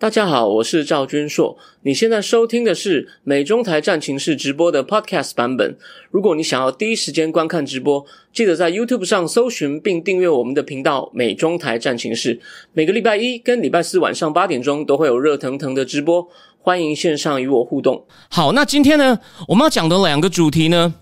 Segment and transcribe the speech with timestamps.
[0.00, 1.58] 大家好，我是赵君硕。
[1.82, 5.76] 你现在收听的是美中台战情室直播的 Podcast 版本。
[6.12, 12.38] 如果你想要第一时间观看直播，记得在 YouTube 上搜寻并订阅我们的频道“美中台战情室”。
[12.72, 16.28] 每个礼拜一跟礼拜四晚上八点钟都会有热腾腾的直播，
[16.60, 18.06] 欢迎线上与我互动。
[18.30, 19.18] 好，那今天呢，
[19.48, 20.94] 我们要讲的两个主题呢，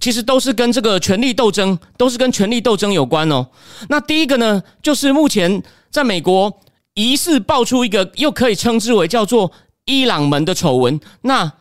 [0.00, 3.48] 其实都是跟这个权力斗争，都是跟权力斗争有关哦。
[3.90, 6.58] 那第一个呢，就是目前在美国。
[6.98, 9.52] 疑似爆出一个又可以称之为叫做
[9.84, 11.00] 伊朗门的丑闻。
[11.20, 11.52] 那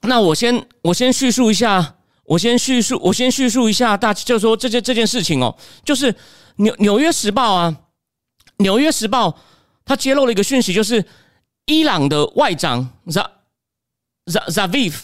[0.00, 5.54] 那我先我先叙述一下，我先叙述我先叙述一下，大就说这件这件事情哦，
[5.84, 6.14] 就是
[6.56, 7.76] 纽纽约时报啊，
[8.56, 9.36] 纽约时报
[9.84, 11.04] 他揭露了一个讯息，就是
[11.66, 13.20] 伊朗的外长 Z
[14.24, 14.94] Z Zaviv，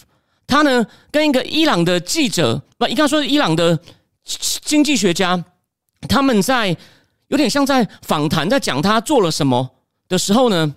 [0.47, 3.79] 他呢跟一个伊朗的记者，不应该说伊朗的
[4.25, 5.45] 经济学家，
[6.09, 6.75] 他们在。
[7.29, 9.71] 有点像在访谈，在讲他做了什么
[10.09, 10.75] 的时候呢？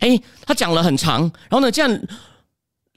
[0.00, 2.00] 哎，他讲了很长，然后呢，这样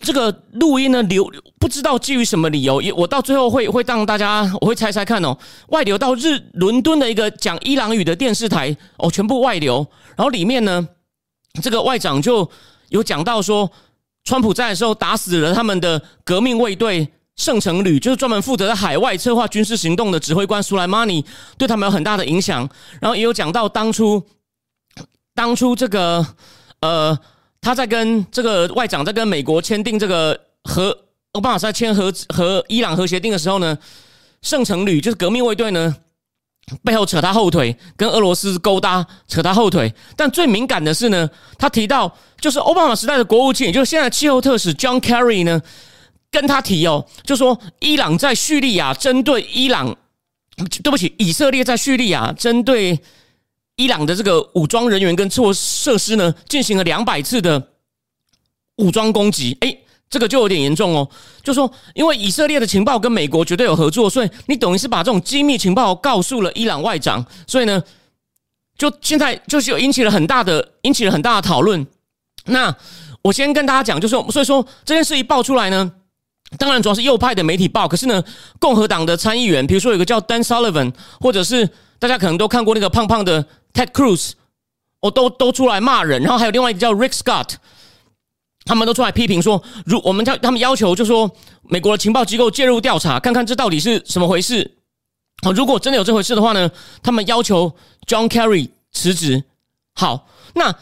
[0.01, 10.87] 这个录音呢流不知道基于什么理由，也我到最后会会让大家我会猜猜看哦，外流到日伦敦的一个讲伊朗语的电视台哦，全部外流，然后里面呢，
[11.61, 12.49] 这个外长就
[12.89, 13.69] 有讲到说，
[14.23, 17.11] 川普在的时候打死了他们的革命卫队。
[17.37, 21.23] 圣城旅就是专门负责在海外策划军事行动的指挥官苏莱马尼，
[21.57, 22.67] 对他们有很大的影响。
[22.99, 24.21] 然后也有讲到当初，
[25.35, 26.25] 当初这个
[26.81, 27.17] 呃，
[27.61, 30.97] 他在跟这个外长在跟美国签订这个和
[31.33, 33.77] 奥巴马在签和和伊朗核协定的时候呢，
[34.41, 35.95] 圣城旅就是革命卫队呢
[36.83, 39.93] 背后扯他后腿，跟俄罗斯勾搭，扯他后腿。
[40.15, 45.61] 但最敏感的是呢，他提到就是奥巴马时代的国务卿，也就是现在气候特使 John Kerry 呢。
[46.29, 49.95] 跟他提哦，就说伊朗在叙利亚针对伊朗，
[50.83, 52.99] 对不起，以色列在叙利亚针对
[53.77, 57.69] 伊朗的这个武装人员跟措设施呢，进行了两百次的
[58.75, 59.57] 武装攻击。
[59.61, 59.77] 哎，
[60.09, 61.07] 这个就有点严重哦。
[61.41, 67.81] 就说因为以色列的情报跟美国绝对有合作，所以你等于是把这种机密情报告诉了伊朗外长，所以呢，
[68.77, 71.87] 就现在就是有引起了很大的引起了很大的讨论。
[72.45, 72.75] 那
[73.21, 75.91] 我先跟大家讲，就是所以说这件事一爆出来呢。
[76.57, 77.87] 当然，主要是右派的媒体报。
[77.87, 78.23] 可是呢，
[78.57, 81.69] 共和党的参议员，比如说有个叫 Dan Sullivan，或者是
[81.99, 83.43] 大家可能都看过那个胖胖的
[83.73, 84.31] Ted Cruz，
[85.01, 86.21] 哦，都都出来骂人。
[86.21, 87.55] 然后还有另外一个叫 Rick Scott，
[88.63, 91.29] 他们都出来批评说，如我们叫他们要求，就说
[91.63, 94.77] 美国的情报机构介入调查，看看这到底是什么回事。
[95.43, 96.71] 好，如果真的有这回事的话呢，
[97.03, 97.75] 他们要求
[98.07, 99.43] John Kerry 辞职。
[99.95, 100.73] 好，那。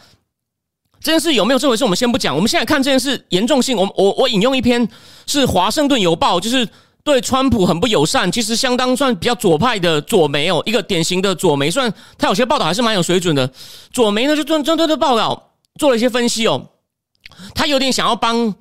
[1.06, 1.84] 这件事有没有这回事？
[1.84, 2.34] 我们先不讲。
[2.34, 3.76] 我们现在看这件事严重性。
[3.76, 4.88] 我我我引用一篇
[5.24, 6.68] 是《华盛顿邮报》，就是
[7.04, 11.70] 对川普很不友善，其实相当算比较左派的左媒哦，一个典型的左媒。
[11.70, 13.48] 虽然他有些报道还是蛮有水准的，
[13.92, 16.70] 左媒呢就针针对的报道做了一些分析哦。
[17.54, 18.52] 他有点想要帮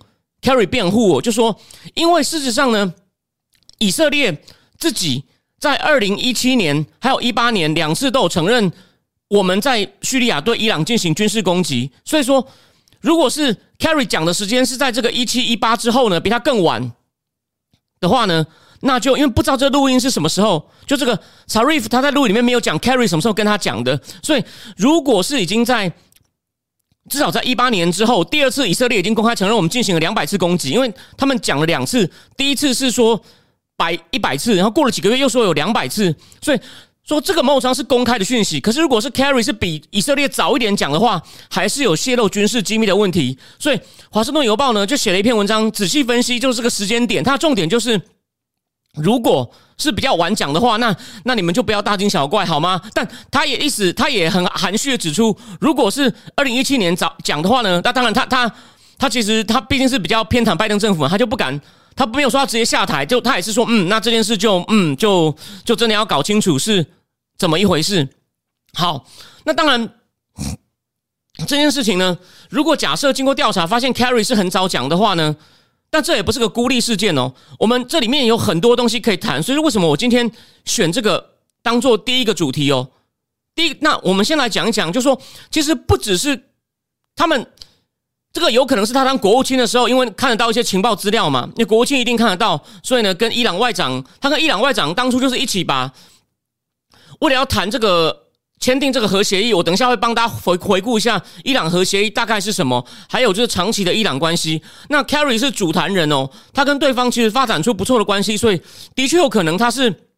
[0.43, 1.59] Kerry 辩护，就说
[1.95, 2.93] 因为事实上呢，
[3.79, 4.43] 以色列
[4.77, 5.23] 自己
[5.59, 8.71] 在二零一七年还有一八年两次都有承认。
[9.27, 12.47] 我们在叙利亚对伊朗进行军事攻击，所以说，
[13.01, 16.91] 如果是 Carry 讲的时间是在这个一七一八之后呢，比他更晚
[17.99, 18.45] 的话呢，
[18.81, 24.43] 那就因为不知道这录音是什么时候，就这个 Sarif 他在录里面没有讲 Carry 什么时候跟他讲的，所以
[24.77, 25.91] 如果是已经在
[27.09, 33.19] 至少在一八年之后，第二次以色列已经公开承认我们进行了两百次攻击，因为他们讲了两次，第一次是说
[33.75, 36.59] 百一百次，然后过了几个月又说有两百次，所以。
[37.07, 41.21] 说这个某种是公开的讯息，可是如果是 Carry 是比以色列早一点讲的话，
[41.51, 43.37] 还是有泄露军事机密的问题。
[43.59, 43.79] 所以
[44.09, 47.23] 华盛顿邮报呢就写了一篇文章，仔细分析就是这个时间点。
[47.23, 48.01] 它的重点就是，
[48.95, 50.95] 如果是比较晚讲的话，那
[51.25, 52.81] 那你们就不要大惊小怪好吗？
[52.91, 58.51] 但他也意思，他也很含蓄的指出，如果是二零一七年早讲的话呢，那当然他他
[58.97, 61.61] 他其实他毕竟是比较偏袒拜登政府，他就不敢。
[61.95, 65.33] 他没有说他直接下台，就他也是说，嗯，那这件事就，嗯，就
[65.63, 66.85] 就真的要搞清楚是
[67.37, 68.07] 怎么一回事。
[68.73, 69.07] 好，
[69.45, 69.89] 那当然
[71.47, 72.17] 这件事情呢，
[72.49, 75.35] 如果假设经过调查发现 Carry 是很早讲的话呢，
[75.89, 77.33] 但这也不是个孤立事件哦。
[77.57, 80.29] 我们这里面有很多东西可以谈，所以为什么我今天
[80.65, 82.89] 选这个当做第一个主题哦？
[83.55, 86.49] 第一，那我们先来讲一讲，就说其实不只是
[87.15, 87.47] 他们。
[88.35, 95.89] 这个有可能是他当国务卿的时候，因为看得到一些情报资料嘛，那国务卿一定看得到，所以呢，跟伊朗外长，他跟伊朗外长当初就是一起把，
[97.21, 98.23] 为了要谈这个
[98.59, 104.61] 签订这个核协议，我等一下会帮大家回回顾一下伊朗核协议大概是什么，还有就是长期的伊朗关系。
[104.89, 108.61] 那 Carry 是主谈人哦，他跟对方其实发展出不错的关系，所以
[108.93, 110.09] 的确有可能他是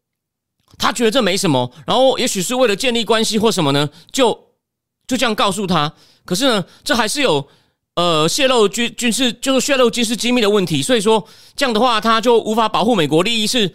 [0.79, 4.47] 他觉得这没什么，然后也许是为了建立关系或什么呢，就。
[5.07, 5.93] 就这样告诉他。
[6.25, 7.47] 可是呢，这还是有
[7.97, 10.83] 呃泄露军军事，就是泄露军事机密的问题。
[10.83, 13.73] 所以说这样的话，他就无法保护美国利益，是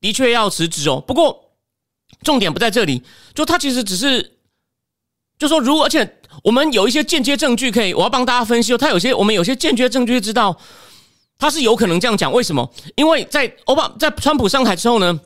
[0.00, 1.04] 的确要辞职哦。
[1.06, 1.52] 不过
[2.22, 3.02] 重点不在这里，
[3.34, 4.38] 就他其实只是
[5.38, 8.78] 就说，如果而且我们有一些间接证据可以，我要帮大家分析哦。
[8.78, 10.58] 他有些我们有些间接证据知道
[11.36, 12.32] 他是有可能这样讲。
[12.32, 12.72] 为什么？
[12.96, 15.20] 因为在欧巴在川普上台之后呢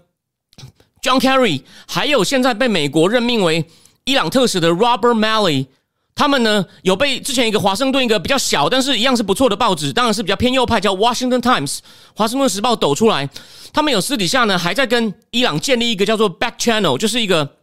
[1.01, 3.65] ，John Kerry 还有现在被美国任命为
[4.03, 5.67] 伊朗特使的 Robert Malley。
[6.15, 11.77] 他们呢有被之前一个华盛顿一个比较小，但是一样是不错的报纸，当然是比较偏右派，叫《Washington Times》
[12.15, 13.29] 华盛顿时报抖出来。
[13.73, 17.57] 他们有私底下呢还在跟伊朗建立一个叫做 Back Channel，就是一个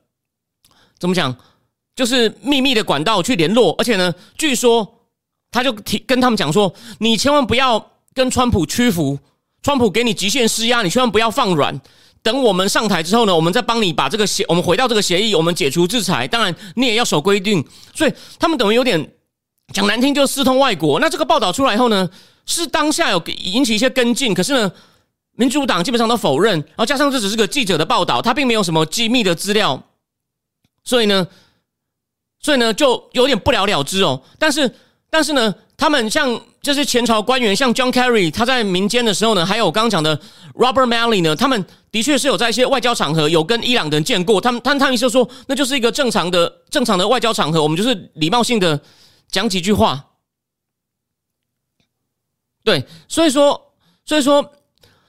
[0.98, 1.36] 怎么讲，
[1.96, 3.76] 就是秘密的管道去联络。
[3.78, 4.96] 而且呢，据说
[5.52, 9.20] 他就提跟他们讲说，你千万不要跟川普屈服，
[9.62, 11.80] 川普给你极限施压，你千万不要放软。
[12.22, 16.28] 等我们上台之后呢，我们再帮你把这个协，我们回到这个协议，我们解除制裁。
[16.28, 17.66] 当然，你也要守规定。
[17.96, 19.14] 所以他们等于有点
[19.74, 21.00] 讲难听，就私通外国。
[21.00, 22.10] 那这个报道出来以后呢，
[22.46, 24.72] 是当下有引起一些跟进，可是呢，
[25.38, 26.60] 民主党基本上都否认。
[26.60, 29.82] 然后加上这只是个记者的报道，他并没有什么机密的资料，
[30.84, 31.26] 所以呢，
[32.42, 34.22] 所以呢就有点不了了之哦。
[34.38, 34.70] 但是，
[35.10, 35.54] 但是呢。
[35.80, 40.20] 他们像这些前朝官员，像 John Kerry，他在民间的时候呢，还有我刚刚讲的
[40.54, 44.42] Robert Malley 呢，他们的确是有在一些外交场合有跟伊朗人见过。
[44.42, 48.78] 他们，他们，他们就说，那就是一个正常的、正常的外交场合，我们就是礼貌性的
[49.30, 50.08] 讲几句话。
[52.66, 53.72] 对，所以说，
[54.04, 54.52] 所以说，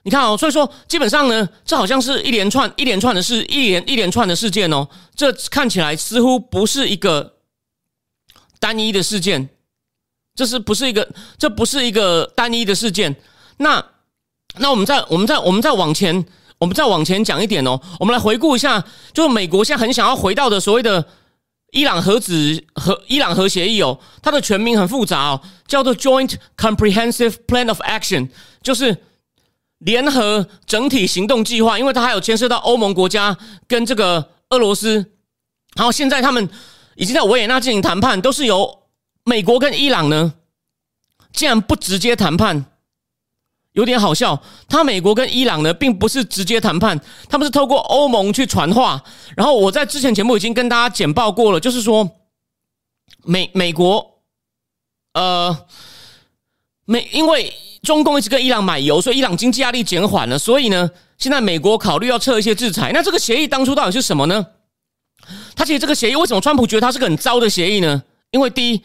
[0.05, 4.89] 你看哦，所以说，基本上呢，这好像是一连串、一连串的事，一连一连串的事件哦。
[5.17, 7.39] 这看起来似乎不是一个
[8.61, 9.49] 单一的事件。
[10.41, 11.07] 这是不是一个？
[11.37, 13.15] 这不是一个单一的事件。
[13.59, 13.85] 那
[14.57, 16.25] 那我们再我们再我们再往前，
[16.57, 17.79] 我们再往前讲一点哦。
[17.99, 18.83] 我们来回顾一下，
[19.13, 21.05] 就是美国现在很想要回到的所谓的
[21.73, 24.01] 伊朗核子和伊朗核协议哦。
[24.23, 28.31] 它的全名很复杂哦，叫做 Joint Comprehensive Plan of Action，
[28.63, 28.97] 就是
[29.81, 31.79] 联合整体行动计划。
[31.79, 33.37] 因为它还有牵涉到欧盟国家
[33.69, 35.05] 跟这个俄罗斯。
[35.75, 36.49] 然后现在他们
[36.97, 38.80] 已经在维也纳进行谈判，都是由。
[39.31, 40.35] 美国跟伊朗呢，
[41.33, 42.65] 竟然不直接谈判，
[43.75, 44.43] 有点好笑。
[44.69, 49.01] 他美国跟伊朗呢，并不是直接谈判，他们是透过欧盟去传话。
[49.37, 52.11] 然后我在之前节目已经跟大家简报过了，就是说
[53.23, 54.05] 美美国，
[55.15, 55.57] 呃，
[56.87, 57.55] 美因为
[57.85, 60.37] 中共一直跟伊朗买油，所以伊朗经济压力减缓了。
[60.37, 62.91] 所以呢，现在美国考虑要撤一些制裁。
[62.93, 64.45] 那这个协议当初到底是什么呢？
[65.55, 68.03] 他其实这个协议为什么川普觉得它是个很糟的协议呢？
[68.33, 68.83] 因为第一。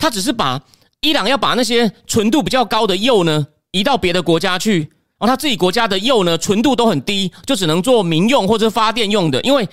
[0.00, 0.60] 他只是把
[1.00, 9.40] 伊朗要把那些纯度比较高的铀呢移到别的国家去，然后他自己国家的铀呢纯度都很低，就只能做民用或者发电用的。
[9.42, 9.68] 因为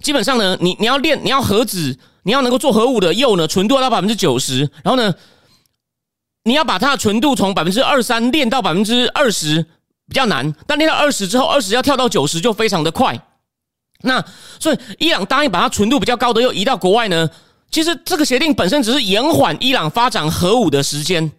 [0.00, 5.14] 基本上呢，你你要炼你要核子，你要能够做核武的铀呢，纯度要到百分之九十，然后呢，
[6.44, 9.64] 你要把它的纯度从百分之二三炼到百分之二十
[10.06, 13.18] 比较难，但炼到二十之后，二十要跳到九十就非常的快。
[14.02, 14.22] 那
[14.60, 17.28] 所以伊朗答应把它纯度比较高的又移到国外呢。
[17.72, 21.32] 其实这个协定本身只是延缓伊朗发展核武的时间，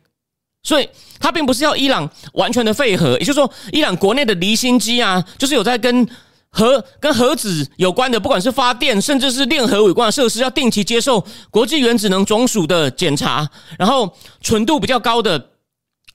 [0.64, 0.90] 所以
[1.20, 3.12] 它并不是要伊朗完全的废核。
[3.20, 6.06] 也就是说，伊朗国内的离心机啊，就是有在跟
[6.50, 13.48] 核、跟核子有关的，不管是发电，甚至是炼核有关的设施，要定期接受国际原子能总署的检查，
[13.78, 15.52] 然后纯度比较高的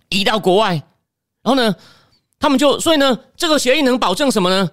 [0.09, 0.71] 移到国外。
[1.45, 1.75] 然后呢，
[2.41, 4.69] 他们就所以呢，这个协议能保证什么呢？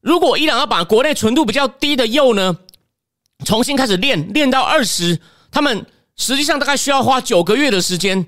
[0.00, 2.56] 如果伊朗要把国内纯度比较低的铀呢？
[3.44, 5.18] 重新开始练，练到二十，
[5.50, 8.26] 他们实际上大概需要花九个月的时间。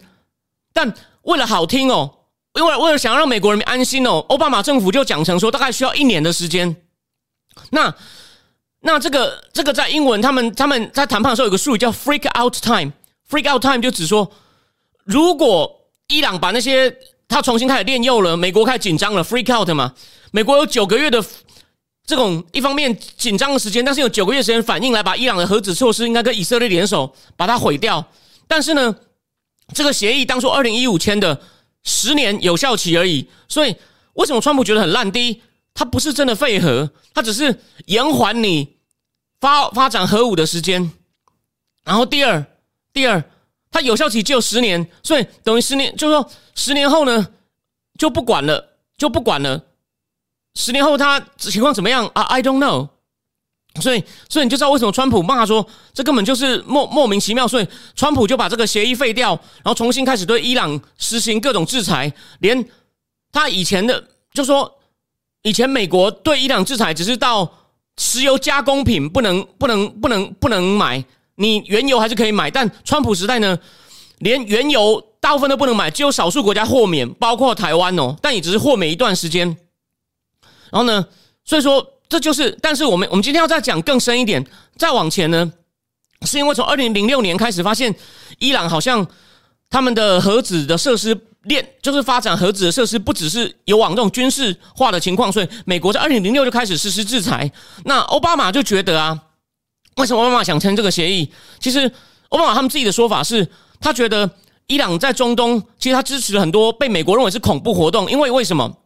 [0.72, 2.14] 但为了好听哦，
[2.54, 6.76] 因为为了想要让美国人民安心哦，奥巴马政府就讲成说大概需要一年的时间。
[7.70, 7.92] 那
[8.80, 12.92] 那这个这个在英文，他们他们在谈判的时候有个术语叫 “freak out time”。
[13.28, 14.30] “freak out time” 就指说，
[15.04, 15.70] 如果
[16.06, 16.96] 伊朗把那些
[17.28, 19.92] 他重新开始练铀了，美国开始紧张了，“freak out” 嘛，
[20.30, 21.24] 美国有九个月的。
[22.10, 28.04] 这种一方面紧张的时间，但是有九个月时间反应来把伊朗的核子措施应该跟以色列联手把它毁掉。
[28.48, 28.96] 但是呢，
[29.72, 31.40] 这个协议当初二零一五签的
[31.84, 33.28] 十年有效期而已。
[33.48, 33.76] 所以
[34.14, 35.12] 为什么川普觉得很烂？
[35.12, 35.40] 第一，
[35.72, 38.76] 他不是真的废核，他只是延缓你
[39.40, 40.90] 发发展核武的时间。
[41.84, 42.44] 然后第二，
[42.92, 43.22] 第二，
[43.70, 47.28] 它有效期只有十年，所以等于十年，就是说十年后呢
[47.96, 49.62] 就不管了，就不管了。
[50.54, 52.88] 十年后他情况怎么样啊？I don't know。
[53.80, 55.64] 所以，所以你就知道为什么川普骂说
[55.94, 57.46] 这根本就是莫莫名其妙。
[57.46, 59.30] 所以，川普就把这个协议废掉，
[59.62, 62.12] 然后重新开始对伊朗实行各种制裁。
[62.40, 62.66] 连
[63.30, 64.04] 他以前的
[64.34, 64.78] 就说，
[65.42, 67.48] 以前美国对伊朗制裁只是到
[67.96, 71.04] 石油加工品不能不能不能不能买，
[71.36, 73.56] 你原油还是可以买，但川普时代呢，
[74.18, 79.56] 连原油大部分都不能买，只有少数国家豁免，包括台湾哦，但也只是豁免一段时间。
[80.70, 81.06] 然后呢，
[81.44, 84.44] 所以说这就是，但是我们我们今天要再讲更深一点，
[84.76, 85.52] 再往前呢，
[86.26, 87.94] 是因为从二零零六年开始发现，
[88.38, 89.06] 伊朗好像
[89.68, 91.18] 他们的核子的设施。
[91.44, 97.50] 链就是发展核子的设施，不只是有往这种军事化的情况，所以美国在二零零六就开始实施制裁。
[97.86, 99.18] 那奥巴马就觉得啊，
[99.96, 101.32] 为什么奥巴马想签这个协议？
[101.58, 101.90] 其实
[102.28, 103.48] 奥巴马他们自己的说法是，
[103.80, 104.30] 他觉得
[104.66, 108.10] 伊朗在中东，其实他支持了很多被美国认为是恐怖活动。
[108.10, 108.76] 因为为什么？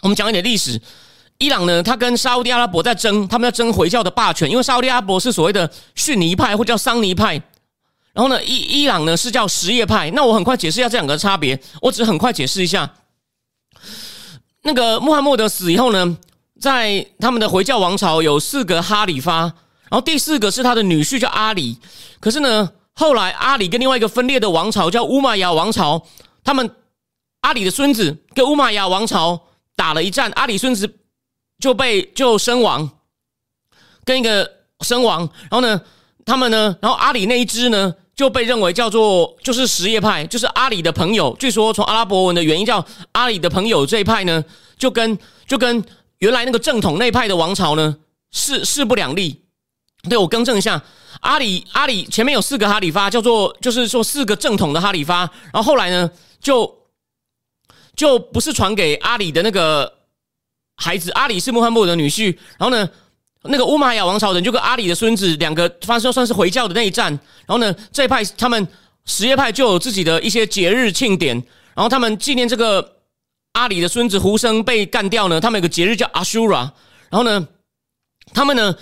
[0.00, 0.80] 我们讲一点历史，
[1.42, 7.34] 伊朗呢，他跟沙地阿拉伯在争，他们要争回教的霸权，因为沙地阿拉伯是所谓的逊尼派或叫桑尼派。
[8.12, 10.08] 然后呢，伊伊朗呢是叫什叶派。
[10.12, 11.60] 那我很快解释一下这两个差别。
[11.80, 12.88] 我只很快解释一下。
[14.62, 16.16] 那个穆罕默德死以后呢，
[16.60, 19.52] 在他们的回教王朝有四个哈里发，然
[19.90, 21.76] 后第四个是他的女婿叫阿里。
[22.20, 26.06] 可是呢，后来阿里跟另外一个分裂的王朝叫乌玛雅王朝，
[26.44, 26.70] 他们
[27.40, 29.40] 阿里的孙子跟乌玛雅王朝
[29.74, 30.86] 打了一战，阿里孙子
[31.62, 32.90] 就被就身亡，
[34.04, 34.50] 跟一个
[34.80, 35.20] 身亡。
[35.50, 35.80] 然后呢，
[36.26, 37.94] 他们呢，然后阿里那一支呢。
[38.14, 41.34] 就被认为叫做就是什叶派，就是阿里的朋友。
[41.40, 44.44] 据说从阿拉伯文的原因叫阿里的朋友这一派呢，
[44.76, 45.82] 就跟就跟
[46.18, 47.96] 原来那个正统那派的王朝呢
[48.30, 49.42] 势势不两立。
[50.10, 50.80] 对我更正一下，
[51.20, 56.70] 阿里阿里前面有四个哈里发，叫做就是说四个正统的哈里发，然后后来呢就
[57.96, 59.90] 就不是传给阿里的那个
[60.82, 62.88] 孩子，阿里是穆罕默德的女婿，然后呢。
[63.46, 67.10] 那个乌玛雅王朝人就跟阿里的孙子两个发生算是回教的内战，
[67.44, 68.68] 然后呢，这一派他们
[69.04, 71.34] 什叶派就有自己的一些节日庆典，
[71.74, 72.98] 然后他们纪念这个
[73.54, 76.72] 阿里的孙子胡生被干掉呢，他们有个节日叫阿修拉，
[77.10, 77.48] 然后呢，
[78.32, 78.72] 他们呢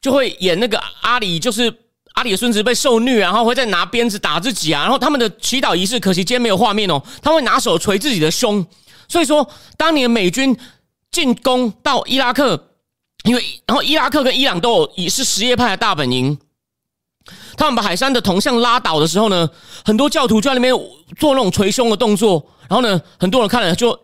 [0.00, 1.72] 就会演那个阿里就是
[2.14, 8.66] 阿里的孙子被受虐，然后会再拿鞭子打自己啊，然后他们的祈祷仪式，可惜今天没有画面哦，他会拿手捶自己的胸，
[9.06, 10.56] 所以说当年美军
[11.14, 12.70] 进攻到伊拉克。
[13.24, 16.36] 因为，然后伊拉克跟伊朗都有也是什叶派的大本营，
[17.56, 19.48] 他们把海山的铜像拉倒的时候呢，
[19.82, 20.74] 很多教徒就在那边
[21.18, 23.98] 做那种捶胸的动作，然后呢，很多人看了就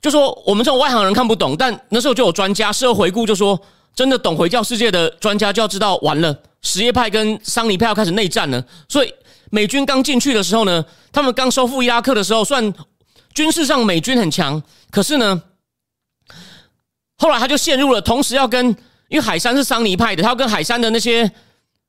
[0.00, 3.60] 就说我们这种外行人看不懂，但那时候就有专家事后回顾就说，
[3.96, 8.64] 真的懂回教世界的专家就要知道，完了什叶派跟桑尼派要开始内战了。
[8.88, 9.12] 所以
[9.50, 12.72] 美军刚进去的时候呢，他们刚收复伊拉克的时候，算
[13.34, 14.62] 军事上美军很强，
[14.92, 15.42] 可是呢。
[17.18, 18.66] 后来他就陷入了，同时要跟，
[19.08, 21.30] 因为海山是桑尼派的，他要跟海山的那些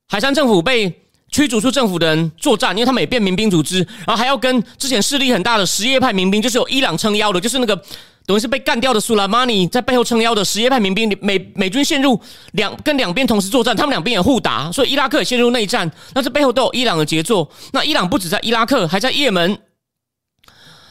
[0.08, 7.76] 海山政府被驱逐出政府的人作战，因为他们也变民兵组织，然后还要跟之前势力很大的什叶派民兵，就是有伊朗撑腰的，就是那个
[8.24, 12.18] 等于是被干掉的苏莱马尼在背后撑腰的什叶派民兵，美美军陷入
[12.52, 17.50] 两跟两边同时作战，他们两边也互打，所以伊拉克也陷入内战，那这背后都有伊朗的杰作。
[17.72, 19.58] 那伊朗不止在伊拉克，还在也门，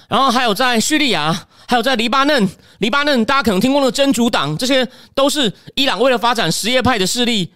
[0.08, 1.48] 然后还有在叙利亚。
[1.67, 7.53] 还有在黎巴嫩，黎巴嫩大家可能听过的真主党，这些都是伊朗为了发展什叶派的势力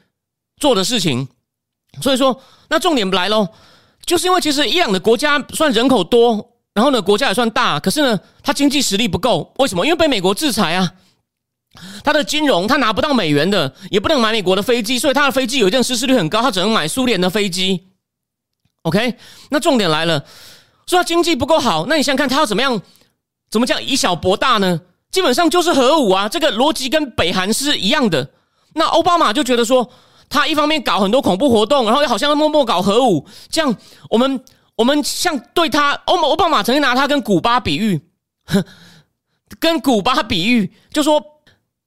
[0.57, 1.27] 做的事情。
[2.01, 2.37] 所以说，
[2.67, 3.47] 那重点来喽，
[4.05, 9.53] 就是因为其实伊朗的国家算人口多，然后呢国家也算大，可是呢它经济实力不够。
[9.59, 9.85] 为什么？
[9.85, 10.93] 因为被美国制裁啊，
[12.03, 17.87] 它的金融它拿不到美元的，也不能买美国的飞机，所以它的飞机有一件失事率很高，它只能买苏联的飞机。
[18.83, 19.15] OK，
[19.51, 20.19] 那重点来了，
[20.85, 22.81] 说它经济不够好，那你想想看，它要怎么样？
[23.51, 24.81] 怎么讲以小博大呢？
[25.11, 28.29] 基本上就是核武啊，这个逻辑跟北韩是一样的。
[28.75, 29.89] 那奥巴马就觉得说，
[30.29, 33.75] 他一方面搞很多恐怖活动，然后又好像默默搞核武，这样
[34.09, 34.41] 我们
[34.77, 38.01] 我们像对他，奥奥巴马曾经拿他跟古巴比喻，
[39.59, 41.21] 跟古巴比喻，就说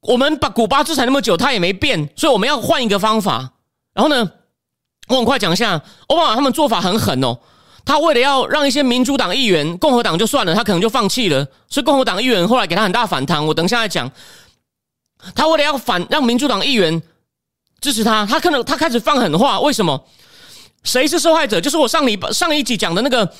[0.02, 3.52] 我们把古巴制裁那么久，他也没变，所以我们要换一个方法。
[3.94, 4.30] 然后呢，
[5.08, 7.38] 我很快讲一下，奥巴马他们做法很狠哦。
[7.86, 11.46] 他为了要让一些民主党议员，共和党就算了，他可能就放弃了。
[11.68, 13.44] 所以共和党议员后来给他很大反弹。
[13.44, 14.10] 我等一下再讲。
[15.34, 17.02] 他为了要反让民主党议员
[17.82, 19.60] 支持他，他可能他开始放狠话。
[19.60, 20.02] 为什么？
[20.82, 21.60] 谁是受害者？
[21.60, 23.30] 就是我上礼上一集讲的那个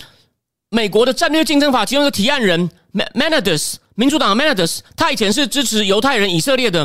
[0.68, 6.84] 美国的战略竞争法其中一个提案人 Menendez，民主党 Menendez，他以前是支持犹太人以色列的。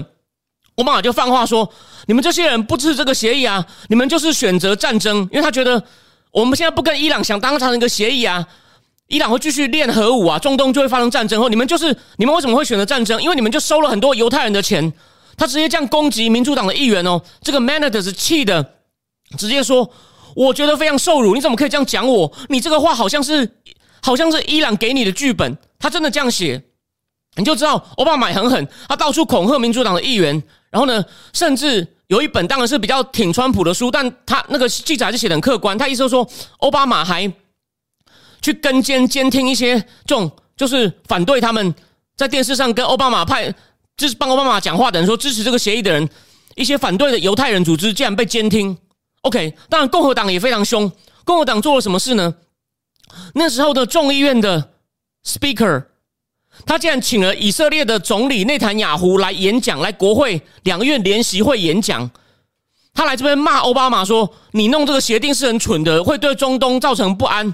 [0.75, 1.69] 奥巴马就放话说
[2.07, 5.83] ：“你们这些人不支持这个协议啊，你们就是选择战争。”因为他觉得。
[6.31, 8.47] 我们现在不跟伊朗想当成一个协议啊，
[9.07, 13.21] 伊朗会继续练核武啊，中东就会发生战争后，你们就是你们为什么会选择战争？
[13.21, 14.93] 因为你们就收了很多犹太人的钱，
[15.35, 18.73] 他直接这样攻击民主党的议员哦，这个 Menendez 气的，
[19.37, 19.89] 直接说，
[20.35, 22.31] 我觉得非常受辱，你怎么可以这样讲我？
[22.49, 23.49] 你这个话好像是
[24.01, 26.61] 好像是伊朗给你的剧本，他真的这样写，
[27.37, 35.77] 你就知道奥巴马很狠，他到处恐吓民主党的议员，然后呢，甚至有一本当然是比较挺川普的书，但他那个记载还是写的很客观。
[35.77, 37.31] 他意思说，奥巴马还
[38.41, 41.73] 去跟监监听一些这种就是反对他们
[42.17, 43.53] 在电视上跟奥巴马派
[43.95, 46.09] 支持帮奥巴马讲话的人说支持这个协议的人，
[46.55, 48.75] 一些反对的犹太人组织竟然被监听。
[49.21, 50.91] OK，当然共和党也非常凶。
[51.23, 52.33] 共和党做了什么事呢？
[53.35, 54.71] 那时候的众议院的
[55.23, 55.85] Speaker，
[56.65, 62.09] 他竟然请了以色列的总理内塔尼亚胡来演讲，来国会两院联席会演讲。
[62.93, 67.53] 他来这边骂奥巴马说：“你弄这个协定是很蠢的，会对中东造成不安。”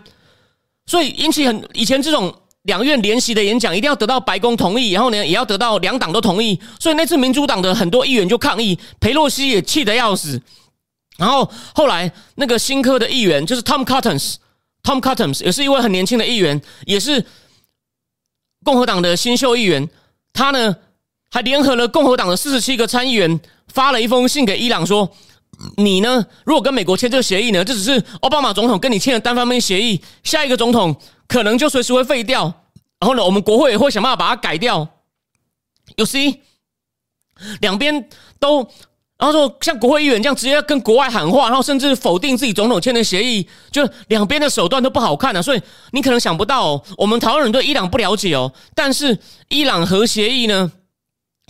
[0.88, 2.34] 所以引起很以前这种
[2.64, 6.60] 两院联席的演讲，一定要得到白宫同意，然后呢也要得到两党都同意。
[6.80, 10.42] 所以那次民主党的很多议员就抗议，佩洛西也气得要死。
[11.18, 17.24] 然后后来那个新科的议员就是 Tom Cotton，Tom Cotton 也是一位很年轻的议员，也是
[18.66, 19.90] 共和党的新秀议员。
[20.34, 20.76] 他呢
[21.32, 25.10] 还联合了共和党的四十七个参议员，发了一封信给伊朗说
[25.78, 30.94] ：“你呢，如果跟美国签这个协议呢，这只是奥巴马总统跟你签的单方面协议，下一个总统
[31.28, 32.44] 可能就随时会废掉。
[33.00, 34.86] 然后呢，我们国会也会想办法把它改掉。
[35.96, 36.40] You see，
[37.62, 38.68] 两边都。”
[39.18, 45.42] 然后说，像国会议员这样直接跟国外喊话，然后甚至否定自己总统签的协议，就两边的手段都不好看啊。
[45.42, 48.52] 所以你可能想不到，我们台湾人对伊朗不了解哦。
[48.74, 49.18] 但是
[49.48, 50.70] 伊朗核协议呢，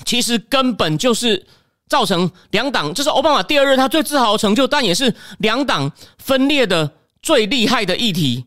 [0.06, 1.48] 其实根本就是
[1.90, 6.92] 造成两党，这是奥巴马第二任他最自豪的成就，但也是两党分裂的
[7.24, 8.46] 最厉害的议题。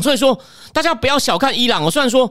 [0.00, 0.40] 所以说，
[0.72, 1.90] 大家不要小看伊朗哦。
[1.90, 2.30] 虽然说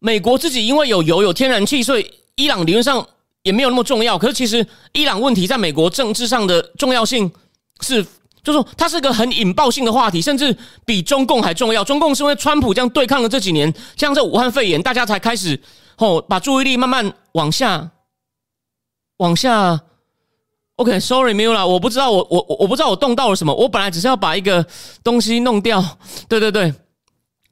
[0.00, 3.06] 美国自己因为有油有天然气，所以伊朗理论上。
[3.44, 7.30] 也没有那么重要，可是其实伊朗问题在美国政治上的重要性
[7.80, 8.02] 是，
[8.42, 11.84] 就是说它是个很引爆性的话题，甚至比中共还重要。
[11.84, 15.60] 中共是因为川普这样对抗了这几年，像这武汉肺炎，大家才开始
[15.98, 17.90] 哦，把注意力慢慢往下
[19.18, 19.78] 往下。
[20.76, 23.54] OK，Sorry，没有了，我不知道，我我我我不知道我动到了什么。
[23.54, 24.66] 我本来只是要把一个
[25.04, 25.84] 东西弄掉。
[26.28, 26.72] 对对对，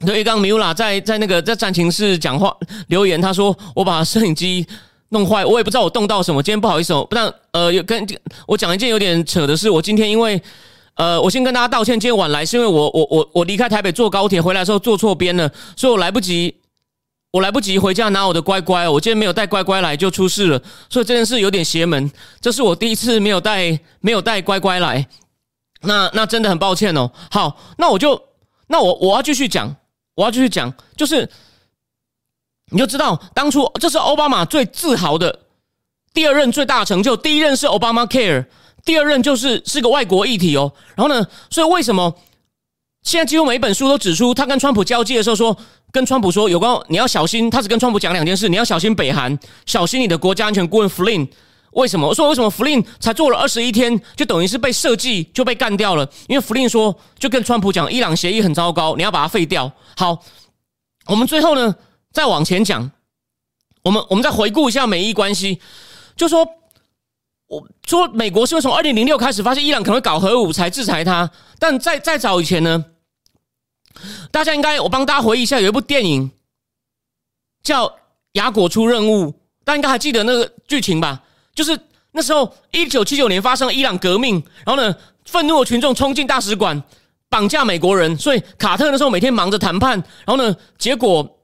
[0.06, 2.56] 对，刚 Mila 在在那个在战情室讲话
[2.88, 4.66] 留言，他说我把摄影机。
[5.12, 6.42] 弄坏，我也不知道我动到什么。
[6.42, 8.04] 今天不好意思哦，不然呃，有跟
[8.46, 9.68] 我讲一件有点扯的事。
[9.68, 10.40] 我今天因为
[10.94, 16.54] 呃，我先跟大家道歉，今天晚来是因为我我我我离开台北坐高铁回来的时候坐错边了，所以我来不及，
[17.30, 18.88] 我来不及回家拿我的乖乖。
[18.88, 22.10] 我今天没有带乖乖来就出事了，所以这件事有点邪门。
[22.40, 25.06] 这是我第一次没有带没有带乖乖来，
[25.82, 27.10] 那那真的很抱歉哦。
[27.30, 28.18] 好，那我就
[28.68, 29.76] 那我我要继续讲，
[30.14, 31.28] 我要继续讲，就是。
[32.72, 35.40] 你就知道，当初这是奥巴马最自豪的
[36.14, 37.16] 第二任最大成就。
[37.16, 38.46] 第一任是 Obama Care，
[38.84, 40.72] 第二任就是是个外国议题哦。
[40.96, 42.14] 然后呢，所以为什么
[43.02, 45.56] 现在几乎每一本书都指出，他跟川普交接的时候说，
[45.90, 51.28] 跟川普说有关你要小心，他只跟川普讲两件事，你要小心北韩，小心你的国家安全顾问 Flynn。
[51.72, 52.06] 为什么？
[52.06, 56.06] 我说为什么 Flin 才做了二十一天，就等于是被设计就被干掉了？
[56.28, 59.72] 因为 Flin 说，就跟川普讲，伊朗协议很糟糕，你要把它废掉。
[59.96, 60.22] 好，
[61.06, 61.74] 我们最后呢？
[62.12, 62.90] 再往前讲，
[63.82, 65.58] 我们我们再回顾一下美伊关系，
[66.14, 66.46] 就说
[67.46, 71.30] 我说美国是不是从二零零六开始发现伊朗可能会搞核武才制裁他？
[71.58, 72.84] 但在再早以前呢，
[74.30, 76.30] 大家应该我帮大家回忆一下，有一部电影
[77.62, 77.88] 叫
[78.32, 79.28] 《雅果出任务》，
[79.64, 81.22] 大家应该还记得那个剧情吧？
[81.54, 81.78] 就是
[82.10, 84.34] 那时候一九七九年发生了伊朗革命，
[84.66, 84.94] 然后呢，
[85.24, 86.82] 愤怒的群众冲进大使馆
[87.30, 89.92] 绑架美国人，所以卡特那时候每天忙着谈判，
[90.26, 91.38] 然后呢，结果。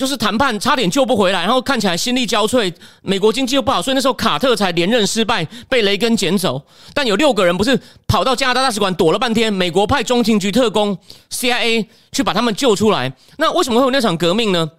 [0.00, 6.62] 就是谈判差点救不回来，然后看起来心力交瘁，美国经济又不好，所以那时候卡特才连任失败，被雷根捡走。
[6.94, 10.96] 但有六个人不是跑到加拿大大使馆躲了半天，美国派中情局特工
[11.28, 13.12] CIA 去把他们救出来。
[13.36, 14.70] 那为什么会有那场革命呢？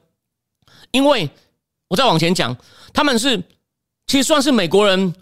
[0.90, 1.30] 因为
[1.90, 2.58] 我再往前讲，
[2.92, 3.38] 他们是
[4.08, 5.14] 其实算是美国人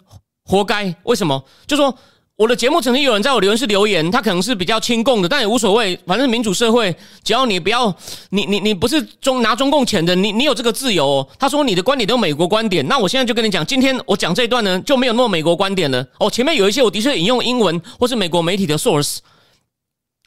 [0.46, 0.94] 活该。
[1.02, 1.44] 为什么？
[1.66, 1.94] 就说。
[2.40, 6.90] 我的节目曾经有人在我留言室留言，他可能是比较亲共的，但也无所谓，反正民主社会，
[7.22, 7.94] 只要你不要
[8.30, 11.04] 你你你不是中拿中共钱的，你你有这个自由。
[11.06, 16.02] 哦他说你的观点都美国观点，那我现在就跟你讲，今天我讲这一段呢就没有那么美国观点了。
[16.18, 19.18] 哦，前面有一些我的确引用英文或是美国媒体的 source，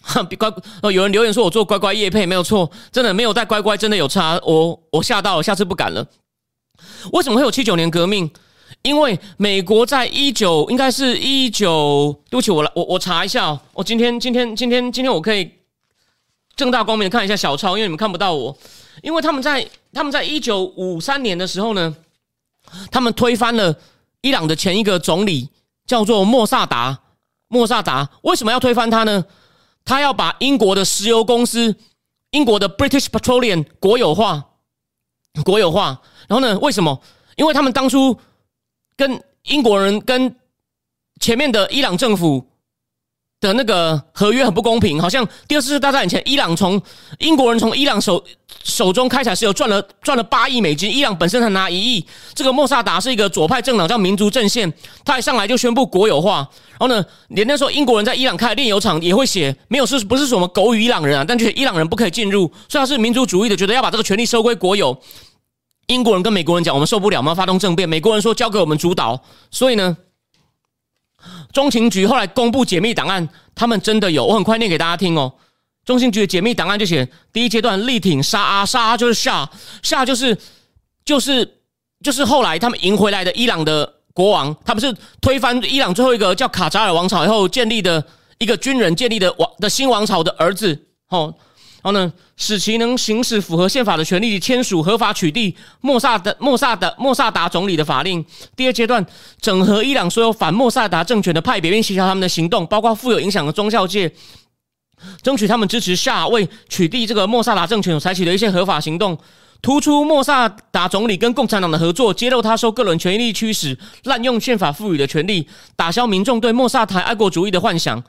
[0.04, 6.06] 哈，乖哦，有人留言说我做乖乖叶配没有错，真的没有带乖乖真的有差，我我吓到了，下次不敢了。
[7.12, 8.30] 为什么会有七九年革命？
[8.84, 13.58] 因为美国在一九，应该是一九，对不起，我来，我我查一下。
[13.72, 15.50] 我今天今天今天今天我可以
[16.58, 18.56] 正大光明的看一下小抄，因为你们看不到我。
[19.02, 21.96] 因为他们在他们在一九五三年的时候呢，
[22.92, 23.74] 他们推翻了
[24.20, 25.48] 伊朗的前一个总理，
[25.88, 27.00] 叫做莫萨达。
[27.48, 29.24] 莫萨达为什么要推翻他呢？
[29.86, 31.74] 他要把英国的石油公司，
[32.32, 34.44] 英国的 British Petroleum 国有化，
[35.46, 36.02] 国有化。
[36.28, 37.02] 然后呢，为什么？
[37.38, 38.20] 因为他们当初。
[38.96, 40.36] 跟英国人跟
[41.20, 42.46] 前面的伊朗政府
[43.40, 46.82] 的那个合约很不公平，好像第二次大战以前，伊朗从
[47.20, 48.24] 英国人从伊朗手
[48.64, 52.06] 手中开采石油赚了赚了八亿美金，伊朗本身才拿一亿。
[52.34, 54.72] 这个莫萨达是一个左派政党，叫民族阵线，
[55.04, 56.48] 他一上来就宣布国有化。
[56.72, 64.98] 然后呢，连那时候英国人在伊朗开炼油厂也会写，没有是不是什么狗语伊朗人啊，但觉得伊朗人不可以进入，所以他是民族主义的，觉得要把这个权利收归国有。
[65.88, 67.88] 英国人跟美国人讲，我们受不了，我们要发动政变。
[67.88, 69.98] 美国人说交给我们主导，所以呢。
[71.54, 75.34] 中情局后来公布解密档案，他们真的有，我很快念给大家听哦。
[75.86, 79.50] 中情局的解密档案就写，第一阶段力挺沙阿，沙阿就是下
[79.82, 80.38] 下就是
[81.06, 81.60] 就是
[82.02, 88.04] 就是后来他们赢回来的伊朗的国王，他不是推翻伊朗最后一个叫卡扎尔王朝以后建立的
[88.38, 91.34] 一个军人建立的王的新王朝的儿子，哦。
[91.84, 98.24] 然后呢，使其能行使符合宪法的权利，签署合法取缔莫萨的莫萨的莫萨达总理的法令。
[98.56, 99.06] 第二阶段，
[99.42, 104.10] 整合伊朗所有反莫萨达政权的派别，并协调他们的行动，包括富有影响的宗教界，
[105.22, 109.18] 争取他们支持下为取缔这个莫萨达政权所采取的一些合法行动。
[109.62, 118.02] 突出莫萨达总理跟共产党的合作，揭露他受个人权力驱使，滥用宪法赋予的权利，打消民众对莫萨达爱国主义的幻想。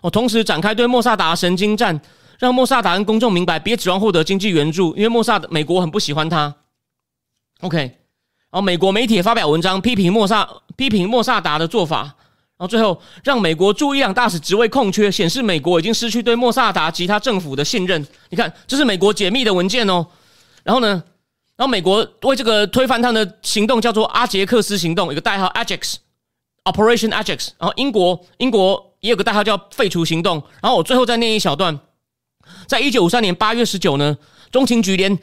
[0.00, 2.00] 我同时展开对莫萨达神经战。
[2.40, 6.52] 让莫萨达跟公众明白，别指望获得经济援助，因为莫萨的美国很不喜欢他。
[7.60, 12.14] OK，然后美国媒体发表文章批评莫萨批评莫萨达的做法，然
[12.60, 18.04] 后最后让美国驻伊朗大使职位空缺，显示美国已经失去对莫萨达及他政府的信任。
[18.30, 20.06] 你看，这是美国解密的文件哦。
[20.64, 20.88] 然后呢，
[21.56, 27.50] 然后美国为这个推翻他的行动叫做阿杰克斯行动，一个代号 Ajax，Operation Ajax。
[27.58, 30.42] 然后英国英国也有个代号叫废除行动。
[30.62, 31.78] 然后我最后再念一小段。
[32.66, 34.16] 在一九五三年八月十九呢，
[34.50, 35.18] 中情局连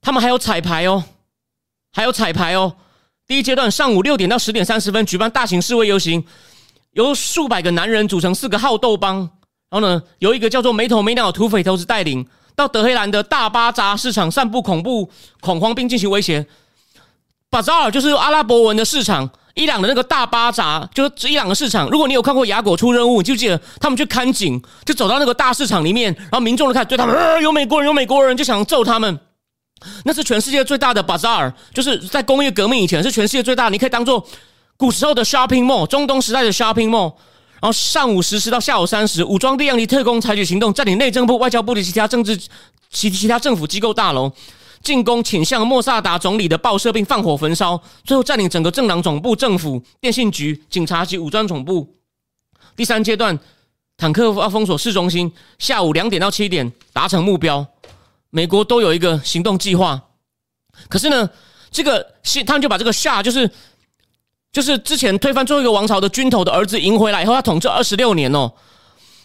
[0.00, 1.04] 他们还有彩排哦，
[1.92, 2.76] 还有彩排哦。
[3.26, 6.24] 第一阶段上午六点到十点三十分举办大型示威游行，
[6.92, 9.18] 由数百个男人组成四个好斗帮，
[9.70, 16.46] 然后呢，由一个叫做没头没脑的土匪头子带领，到德黑兰的大巴扎市场散布恐怖恐慌，并进行威胁。
[17.48, 19.30] 巴扎尔就是阿拉伯文的市场。
[19.54, 21.88] 伊朗的那个大巴扎，就是伊朗的市场。
[21.88, 29.18] 如果你有看过《雅果出任务》，你就记得他们去看景，就走到那个大市场里面，然后民众都开始对他们，呃，有美国人，有美国人，就想揍他们。
[30.04, 34.26] 那是全世界最大的巴扎尔，就是在工业革命以前是全世界最大，你可以当做
[34.76, 37.12] 古时候的 shopping mall，中东时代的 shopping mall。
[37.60, 42.36] 然后上午十时到下午三时，武装力量及特工采取行动，占领内政部、外交部的其他政治、
[42.90, 44.30] 其其他政府机构大楼。
[44.84, 51.96] 进攻倾向莫萨达总理的报社，并放火焚烧，最后占领整个政党总部、政府、电信局、警察及武装总部。
[52.76, 53.36] 第三阶段，
[53.96, 57.66] 坦克要封锁市中心，下午两点到七点达成目标。
[58.28, 60.00] 美国都有一个行动计划，
[60.88, 61.28] 可是呢，
[61.70, 62.14] 这个
[62.46, 63.50] 他们就把这个夏，就是
[64.52, 68.52] 就是之前推翻最后一个王朝的军头的儿子赢回来以后，他统治二十六年哦，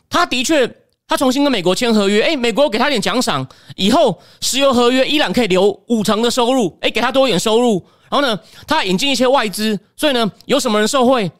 [0.10, 0.74] 他的确。
[1.10, 3.46] 他重新跟美国签合约，哎，美国给他点奖赏，
[3.76, 7.84] 以后石油合约伊朗可以留五成的收入，哎，给他多一点收入。
[8.12, 11.32] 然后呢，他引进一些外资，所以呢，有什么人受贿？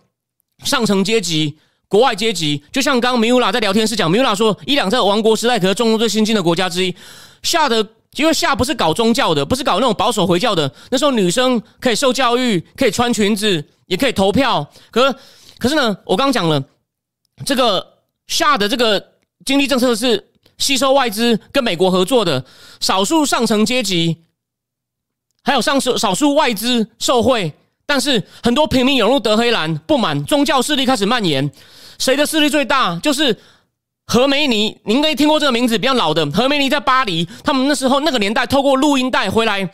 [0.64, 1.56] 上层阶级、
[1.88, 6.96] 国外阶级，就像刚刚米乌拉在聊天室讲，米乌拉说，伊朗在王国时代可是中东最先进的国家之一。
[7.44, 14.68] 夏的，因为夏不是搞宗教的，不是搞那种保守回教的，那时候女生可以受教育，可以穿裙子，也可以投票。
[14.90, 15.16] 可
[15.60, 16.64] 可是呢，我刚讲了，
[17.46, 17.86] 这个
[18.26, 19.06] 夏的这个。
[19.46, 22.44] 经济政策是吸收外资、跟美国合作的，
[22.80, 24.18] 少数上层阶级，
[25.44, 27.54] 还有上数少数外资受贿，
[27.86, 31.50] 但是很多平民涌入德黑兰，不满宗教势力开始蔓延。
[31.98, 32.98] 谁的势力最大？
[32.98, 33.36] 就是
[34.06, 39.72] 何梅尼，您应该听过这个名字，比较老的何梅尼在巴黎，他们那时候那个年代透过录音带回来。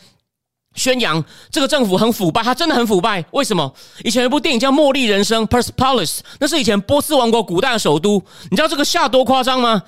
[0.76, 3.24] 宣扬这个政府很腐败，他真的很腐败。
[3.32, 3.74] 为什么？
[4.04, 8.22] 以前有部电影叫《茉莉人生》（Persepolis），那是以前波斯王国古代的首都。
[8.52, 9.82] 你知道这个下多夸张吗？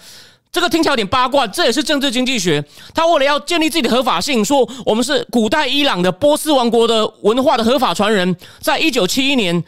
[0.52, 2.63] 这个听起来有点八卦，这也是政治经济学。
[2.95, 8.36] 他为了要建立自己的合法性，说我们是古代伊朗的波斯王国的文化的合法传人。
[8.60, 9.62] 在一九七一年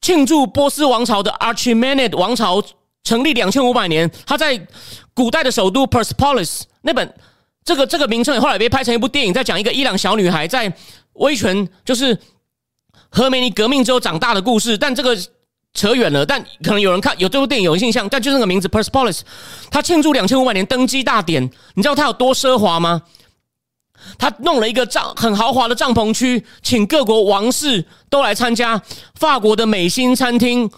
[0.00, 2.62] 庆祝波斯王朝的 Archimenid 王朝
[3.02, 4.64] 成立两千五百年，他在
[5.12, 7.12] 古代的首都 Persepolis 那本。
[7.64, 10.70] 这个这个名称后来被拍成一部电影，在讲一个伊朗小女孩在
[11.14, 12.16] 威权，就是
[13.08, 14.76] 赫梅尼革命之后长大的故事。
[14.76, 15.16] 但这个
[15.72, 19.20] 扯远了，但可能有人看有这部电影有印象，但就那个名字 Persepolis，
[19.70, 21.42] 他庆祝两千五百年登基大典，
[21.74, 23.00] 你知道他有多奢华吗？
[24.18, 28.82] 他弄了一个帐很豪华的帐篷区，请各国王室都来参加。
[29.14, 30.70] 法国的美心餐厅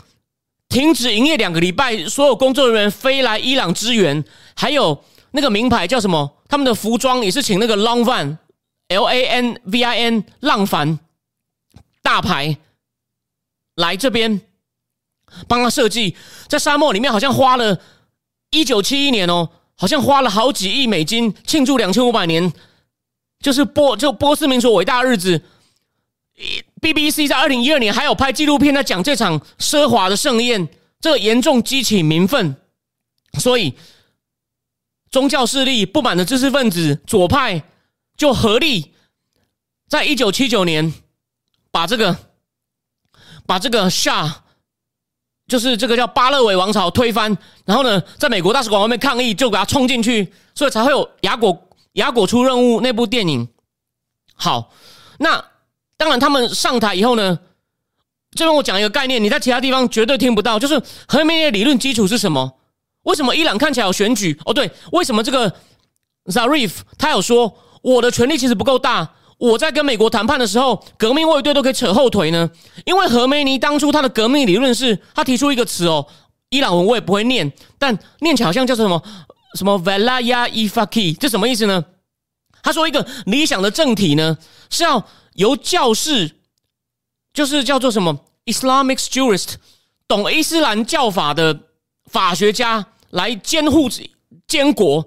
[0.68, 5.02] 停止营业两个礼拜，所有工作人员飞来伊朗支援，还有。
[5.32, 6.36] 那个名牌叫什么？
[6.48, 10.98] 他们的服装也是请那个 Long Van，L A N V I N 浪凡
[12.02, 12.56] 大牌
[13.74, 14.40] 来这边
[15.48, 16.16] 帮他设计，
[16.48, 17.80] 在沙漠里面好像花了
[18.50, 22.52] 一九七一年哦，好像花了好几亿美金庆祝两千五百年，
[23.40, 25.42] 就是波就波斯民族伟大日子。
[26.80, 30.68] BBC 在二零一二年还有拍纪录片在讲这场奢华的盛宴，
[31.00, 32.54] 这严重激起民愤，
[33.38, 33.74] 所以
[35.10, 37.62] 宗教势力不满的知识分子左派
[38.16, 38.92] 就合力
[39.88, 40.92] 在一九七九年
[41.70, 42.16] 把这个
[43.46, 44.44] 把这个夏
[45.46, 53.48] 就是这个叫巴勒韦王朝推翻，然后呢，在美国大使馆外面抗议，就给他冲进去，所以才会有雅果雅果出任务那部电影。
[54.34, 54.72] 好，
[55.18, 55.44] 那。
[55.98, 57.38] 当然，他们上台以后呢，
[58.32, 62.58] 这边我讲一个概念，你在其他地方绝对听不到，就是核媒的理论基础是什么？
[63.06, 64.38] 为什么伊朗看起来有选举？
[64.44, 65.50] 哦，对，为什么这个
[66.26, 69.10] Zarif 他有说我的权力其实不够大？
[69.38, 72.48] 我在跟美国谈判的时候，革命卫队都可以扯后腿呢？
[72.84, 76.06] 因为何梅尼当初他的革命理论是他提出一个词哦，
[76.50, 79.02] 伊朗文我也不会念，但念起来好像叫做什么
[79.54, 81.84] 什么 Valaya Ifaki，这什么意思呢？
[82.62, 84.38] 他说一个理想的政体呢
[84.70, 85.04] 是要。
[85.36, 86.30] 由教士，
[87.34, 89.56] 就是叫做什么 Islamic jurist，
[90.08, 91.60] 懂伊斯兰教法的
[92.06, 92.86] 法学家
[93.16, 93.88] 来监护
[94.46, 95.04] 监国。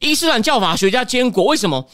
[0.00, 1.86] 伊斯兰教法学家监国，为什么？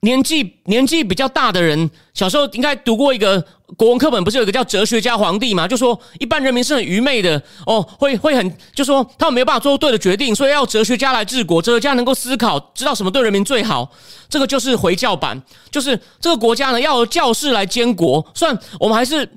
[0.00, 3.40] 年纪年纪比较大的人，小时候应该读过一个
[3.76, 5.68] 国文课本，不是有一个叫哲学家皇帝嘛？
[5.68, 13.88] 就说一般人民是很愚昧的哦，会会很就说他们没有办法做出对的决定，所以要哲学家来治国，哲学家能够思考，知道什么对人民最好。
[14.28, 18.26] 这个就是回教版，就是这个国家呢要由教士来监国。
[18.34, 19.28] 算我们还是。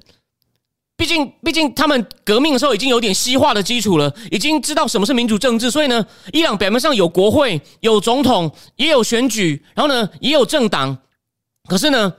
[0.98, 10.98] 毕竟，毕竟他们革命的时候已经有点西化的基础了，已经知道什么是民主政治，所以呢，伊朗表面上有国会、有总统，也有选举，然后呢，也有政党。
[11.68, 12.14] 可是呢，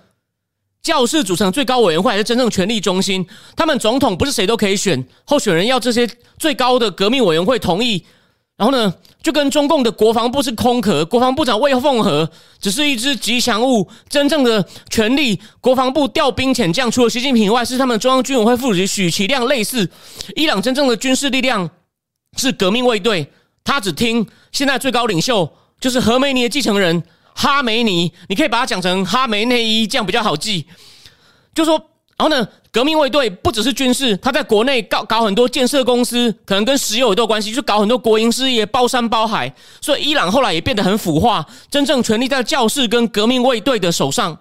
[0.82, 3.26] 教士组成最高委员会还是真正权力中心。
[3.56, 6.06] 他们总统不是谁都可以选，候选人要这些
[6.38, 8.04] 最高的革命委员会同意。
[8.56, 19.46] 然后呢，就跟中共的国防部是空壳，国防部长魏凤和只是一只吉祥物，真正的权力，国防部调兵遣将，除了习近平以外，是他们中央军委会副主席许其亮。
[19.46, 19.90] 类似
[20.36, 21.68] 伊朗真正的军事力量
[22.38, 23.30] 是革命卫队，
[23.62, 25.46] 他只听现在最高领袖
[25.78, 27.02] 就是何梅尼的继承人
[27.34, 30.66] 哈梅尼，你可以把它讲成哈梅内伊，这样比较好记。
[31.54, 31.90] 就说。
[32.18, 39.54] 然后呢，革命卫队不只是军事，他在国内搞搞很多建设公司，可能跟石油有多关系，就搞很多国营事业，包山包海。
[39.82, 44.38] 所以伊朗后来也变得很腐化，真正权力在教士跟革命卫队的手上。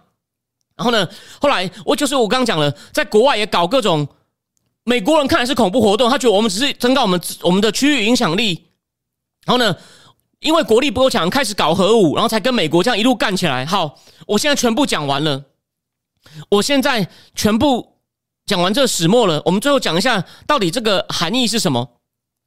[0.78, 1.06] 然后呢，
[1.42, 4.08] 后来我就是我刚讲了，在国外也搞各种
[4.86, 8.64] 美国人看来是恐怖活动，他觉得我们只是增高我们我们的区域影响力。
[9.46, 9.76] 然后呢，
[10.40, 13.66] 因为国力不够强，开始搞核武，然后才跟美国这样一路干起来。
[13.66, 15.44] 好，我现在全部讲完了。
[16.50, 17.98] 我现在全部
[18.46, 22.00] 讲完这始末了，我们最后讲一下到底这个含义是什么？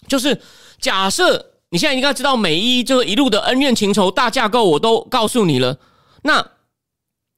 [0.06, 0.40] 就是
[0.78, 5.78] 假设你现在应该知道美伊这个一路的恩怨情仇大架构，我都告诉你了。
[6.22, 6.36] 那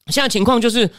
[0.08, 0.90] 现在情况就是，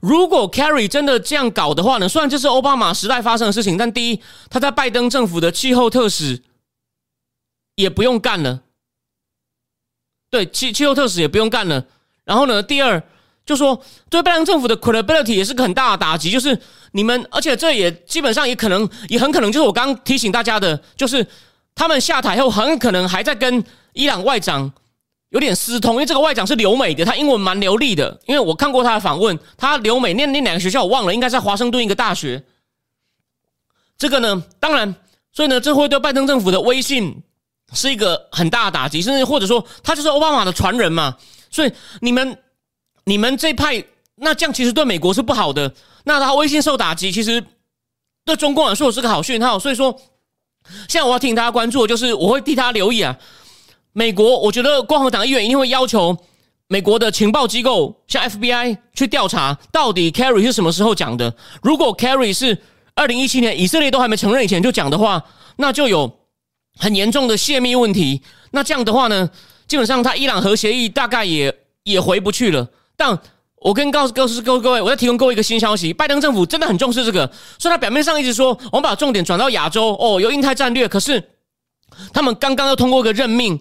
[0.00, 2.08] 如果 Carry 真的这样搞的话呢？
[2.08, 6.42] 虽然这是奥巴马时代发生的事情，但第一，他在拜登政府的气候特使
[7.74, 8.62] 也不用干了，
[10.30, 11.86] 对，气气候特使也不用干了。
[12.24, 13.02] 然后呢，第二。
[13.50, 16.56] 就说对拜登政府的 credibility 也是个很大的打击，就是
[16.92, 21.26] 你们，而且这也基本上也可能，也很可能就是我刚提醒大家的，就是
[21.74, 24.72] 他们下台后很可能还在跟伊朗外长
[25.30, 32.44] 有点私通，因为这个外长是留美的，他英文蛮流利的，因为我看过他的访问，他留美念那两个学校我忘了，应该在华盛顿一个大学。
[33.98, 34.94] 这个呢，当然，
[35.32, 37.24] 所以呢，这会对拜登政府的威信
[37.72, 41.16] 是一个很大的打击，甚至或者说他就是奥巴马的传人嘛，
[41.50, 42.38] 所以你们。
[43.10, 43.82] 你们这派
[44.14, 47.44] 那这样其实对美国是不好的，那他微信受打击，其实
[48.24, 49.58] 对中共来说是个好讯号。
[49.58, 49.90] 所以说，
[50.88, 53.18] 现在我要提醒大家关注，就是我会替他留意啊。
[53.92, 56.16] 美国，我觉得共和党议员一定会要求
[56.68, 61.34] 美国的情报机构，像 FBI 去调查到底 Carry 是什么时候讲的。
[61.62, 62.56] 如果 Carry 是
[62.94, 65.24] 二零一七年以色列都还没承认以前就讲的话，
[65.56, 66.18] 那就有
[66.78, 68.22] 很严重的泄密问题。
[68.52, 69.28] 那这样的话呢，
[69.66, 72.68] 基本上他伊朗核协议大概也也回不去了。
[73.00, 73.18] 但
[73.56, 77.26] 我跟告诉告诉各位各位，我再提供各位一个新消息：拜登政府真的很重视这个，
[77.58, 80.86] 所以他表面上一直说我们把重点转到亚洲哦，有印太战略。
[80.86, 81.30] 可是
[82.12, 83.58] 他们刚刚又通过一个任命，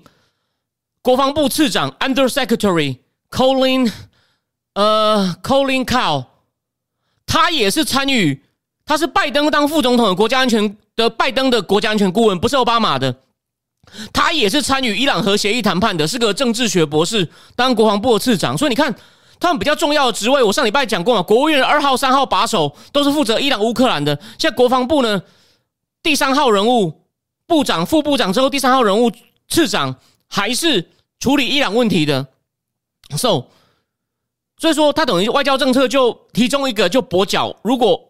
[1.02, 2.98] 国防部次长 Under Secretary
[3.32, 3.90] Colin
[4.74, 6.26] 呃 Colin Cow，
[7.26, 8.44] 他也是参与，
[8.86, 13.16] 他是拜登当副总统的国家安全的拜登的国家安全顾问，不是奥巴马的。
[14.14, 18.56] 他也是参与伊朗核协议谈判的，是个政治学博士，当国防部的次长。
[18.56, 18.94] 所以你看，
[19.40, 24.14] 他们比较重要的职位，我上礼拜讲过嘛，国务院二号、三号把手都是负责伊朗、乌克兰的。
[24.38, 25.22] 现在国防部呢，
[26.04, 27.06] 第三号人物
[27.48, 29.10] 部长、副部长之后，第三号人物
[29.48, 29.96] 次长
[30.28, 32.28] 还是处理伊朗问题的。
[33.16, 33.46] So，
[34.58, 37.56] 所以说他等于外交政策就其中一个就跛脚。
[37.64, 38.10] 如果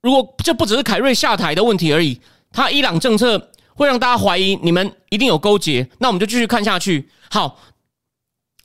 [0.00, 2.18] 如果这不只是凯瑞下台的问题而已，
[2.50, 5.86] 他伊朗政策会让大家怀疑你们一定有勾结。
[5.98, 7.10] 那我们就继续看下去。
[7.30, 7.60] 好。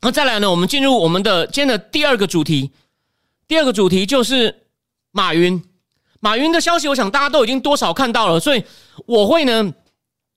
[0.02, 0.50] 那再来呢？
[0.50, 2.72] 我们进入我们的今天的第二个主题。
[3.48, 4.68] 第二个主题就是
[5.12, 5.62] 马云。
[6.22, 8.64] 马云的消息，我想大家都已经多少看到了，所以
[9.06, 9.74] 我会呢。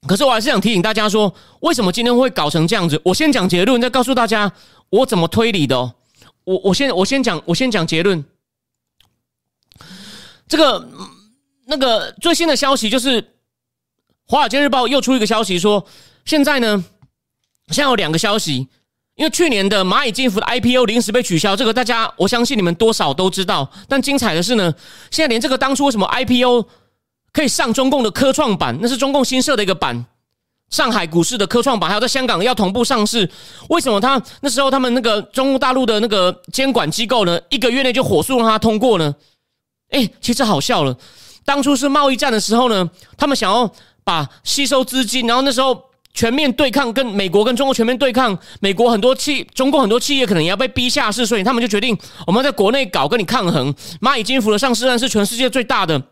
[0.08, 3.00] 可是我还是想提醒大家说，为什么今天会搞成这样子？
[3.04, 4.52] 我先讲结论，再告诉大家
[4.90, 5.94] 我怎么推理的哦。
[6.42, 8.24] 我我先我先讲我先讲结论。
[10.48, 10.88] 这个
[11.66, 13.22] 那个最新的消息就是
[14.26, 15.86] 《华尔街日报》又出一个消息说，
[16.24, 16.84] 现在呢，
[17.68, 18.66] 现在有两个消息。
[19.14, 23.70] 因为去年的蚂蚁金服的 IPO 临时被取消，这个大家我相信你们多少都知道。
[23.86, 24.72] 但精彩的是呢，
[25.10, 26.66] 现在连这个当初为什么 IPO
[27.30, 30.06] 可以上中共的科创板，那是中共新设的一个板，
[30.70, 33.30] 上海股市的科创板，还有在香港要同步上市，
[33.68, 39.14] 为什么他那时候他们那个中国大陆的那个监管机构呢，一个月内就火速让他通过呢？
[39.90, 40.96] 哎，其实好笑了，
[41.44, 43.70] 当初是贸易战的时候呢，他们想要
[44.02, 45.91] 把吸收资金，然后那时候。
[46.14, 51.96] 全面对抗，跟美国跟中国全面对抗，美国很多企，中国很多企业可能也要被逼下市，所以他们就决定，
[52.26, 53.74] 我们在国内搞跟你抗衡。
[54.00, 56.02] 蚂蚁金服的上市案是全世界最大的，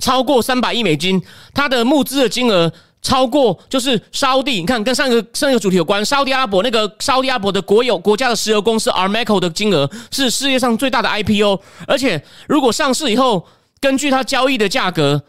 [0.00, 1.22] 超过三百亿美金，
[1.54, 13.46] 它的募资的金额超过就是沙地，你看跟上一个上一个主题有关，沙地阿拉伯那个沙地阿拉伯的国有国家的石油公司 Armeco 的金额是世界上最大的 IPO，而且如果上市以后，
[13.80, 15.22] 根据它交易的价格。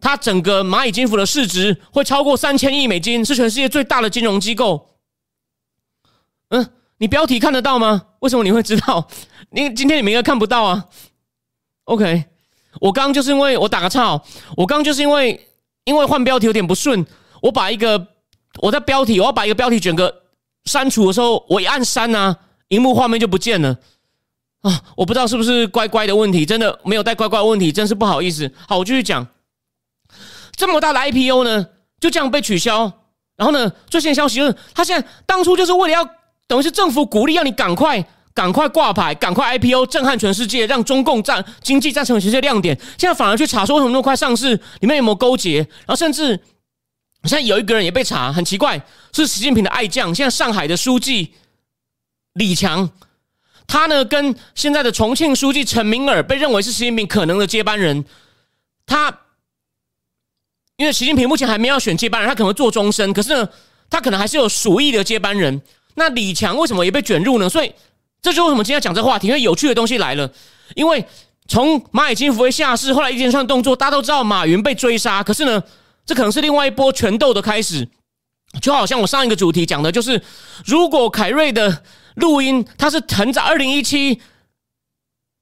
[0.00, 4.96] 它整个蚂蚁金服的市值会超过三千亿美金，是全世界最大的金融机构。
[6.48, 8.06] 嗯，你标题看得到吗？
[8.20, 9.06] 为什么你会知道？
[9.52, 10.86] 你今天你们应该看不到啊。
[11.84, 12.24] OK，
[12.80, 14.20] 我刚刚就是因为我打个岔，
[14.56, 15.48] 我刚刚就是因为
[15.84, 17.04] 因为换标题有点不顺，
[17.42, 18.06] 我把一个
[18.60, 20.22] 我在标题我要把一个标题整个
[20.64, 22.36] 删除的时候，我一按删啊，
[22.68, 23.76] 荧幕画面就不见了
[24.62, 24.82] 啊！
[24.96, 28.52] 我不知道是不是乖乖的问题，真的没有带乖乖问题，真是不好意思。
[28.68, 29.26] 好，我继续讲。
[30.60, 31.66] 这么大的 IPO 呢，
[31.98, 32.92] 就这样被取消。
[33.34, 36.06] 然后呢，最新的消息就是，他现在当初就是为了要
[36.46, 42.78] 等于是政府鼓励，让你赶快赶快挂牌，赶快 IPO，震撼全世界，让中共战经济战成为全世界亮点。
[42.98, 45.60] 现在反而去查说为什么那么快上市，里面有没有勾结？
[45.60, 46.38] 然后甚至
[47.24, 48.78] 现在有一个人也被查，很奇怪，
[49.14, 51.32] 是习近平的爱将，现在上海的书记
[52.34, 52.90] 李强，
[53.66, 58.04] 他呢跟现在的重庆书记陈明尔被认为是习近平可能的接班人，
[58.84, 59.20] 他。
[60.80, 63.46] 因为习近平目前还没有选接班人，他可能做终身，可是呢，
[63.90, 65.60] 他可能还是有鼠疫的接班人。
[65.96, 67.46] 那李强为什么也被卷入呢？
[67.46, 67.70] 所以
[68.22, 70.32] 这就为什么今天要讲这话题，因为有趣的东西来了。
[70.74, 71.04] 因为
[71.46, 75.62] 从蚂蚁金服会下市，后来一连串动作，大家都知道马云被追杀，可是呢，
[76.06, 77.86] 这可能是另外一波拳斗的开始。
[78.62, 80.22] 就好像我上一个主题讲的，就是
[80.64, 81.82] 如果凯瑞的
[82.14, 84.18] 录音，他是很早二零一七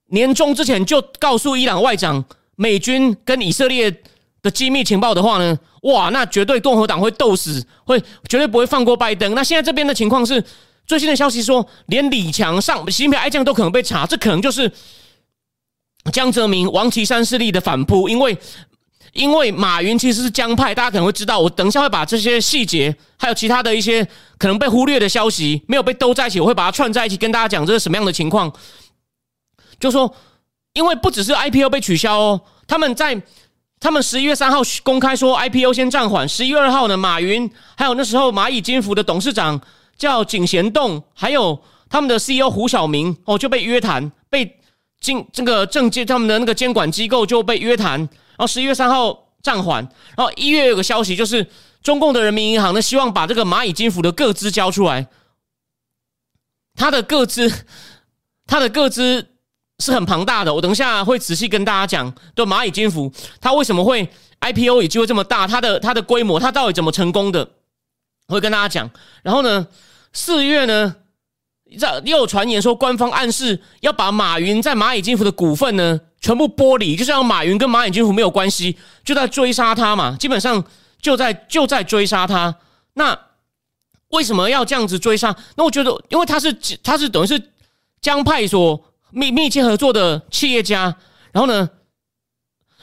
[0.07, 2.25] 年中之前就告诉伊朗外长，
[2.57, 4.03] 美军跟以色列。
[4.41, 9.35] 的机密情报的话呢，哇，那绝对共和党会斗死，会绝对不会放过拜登。
[9.35, 10.43] 那现在这边的情况是，
[10.87, 14.71] 最新的消息说，连李强上习近平爱将都可能被查，这可能就是
[16.13, 18.09] 江泽民、王岐山势力的反扑。
[18.09, 18.39] 因为
[19.13, 21.41] 因为马云其实是江派，大家可能会知道。
[21.41, 24.07] 我等一下会把这些细节，还有其他的一些
[24.39, 28.53] 可能被忽略的消息，没有被兜在一起，我会把它串在一起，跟大家讲这是什么样的情况。
[29.81, 30.15] 就说，
[30.75, 33.21] 因为不只是 IPO 被取消哦，他们在。
[33.81, 36.29] 他们十一月三号公开说 IPO 先暂缓。
[36.29, 39.61] 十一月二号呢，马云还有那时候蚂蚁金服的董事长
[39.97, 44.59] 叫井贤栋，还有他们的 CEO 胡晓明哦就被约谈，被
[45.01, 47.99] 进这个证监他们的那个监管机构就被约谈。
[48.01, 49.87] 然后十一月三号暂缓。
[50.17, 51.47] 然后一月有个消息，就是
[51.81, 55.07] 中共的人民银行呢希望把这个蚂蚁金服的个资交出来。
[56.75, 57.65] 他的个资，
[58.47, 59.35] 他的个资。
[59.79, 62.13] 是很庞大的，我等一下会仔细跟大家讲。
[62.35, 64.05] 对蚂蚁金服，它为什么会
[64.41, 65.47] IPO 有机会这么大？
[65.47, 67.49] 它的它的规模，它到底怎么成功的？
[68.27, 68.91] 我会跟大家讲。
[69.23, 69.69] 然后呢，
[70.13, 70.97] 四月呢，
[71.79, 80.17] 这又传言说，官方暗示要把马云在蚂蚁金服的股份呢全部剥离，就是让马云跟蚂蚁金服没有关系，就在追杀他嘛。
[80.19, 80.65] 基本上
[81.01, 82.53] 就在就在追杀他。
[82.95, 83.17] 那
[84.09, 85.37] 为什么要这样子追杀？
[85.55, 86.53] 那我觉得，因为他是
[86.83, 87.41] 他是等于是
[88.01, 88.85] 江派所。
[89.11, 90.95] 密密切合作的企业家，
[91.33, 91.69] 然后呢，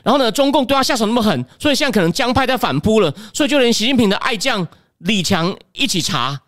[0.04, 4.68] 然后呢，中共对他下手那么狠，所以现在可能江派在反扑了，所以就连习近平的爱将
[5.00, 6.40] 李强一起查。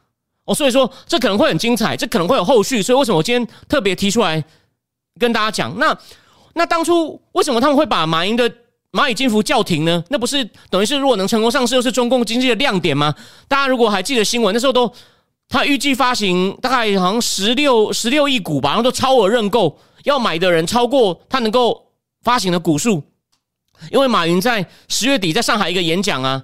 [0.46, 4.42] 哦，所以说这可能会很精彩，这可能会有后续，所以为什么我今天特别提出来
[5.20, 5.78] 跟大家讲？
[5.78, 5.98] 那
[6.54, 8.50] 那当初为什么他们会把马云的
[8.94, 10.02] 蚂蚁金服叫停呢？
[10.10, 13.14] 那不是等于是如果能成功上市，又是中共经济的亮点吗？
[13.48, 14.90] 大家如果还记得新闻，那时候都
[15.50, 21.88] 他预计发行大概好像十六十六亿股吧，然后都超额认购，要买的人超过他能够
[22.24, 23.04] 发行的股数。
[23.92, 26.44] 因为马云在十月底在上海一个演讲啊，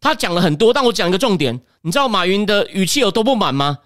[0.00, 1.60] 他讲了很多，但我讲一个重点。
[1.82, 3.78] 你知道马云的语气有多不满吗？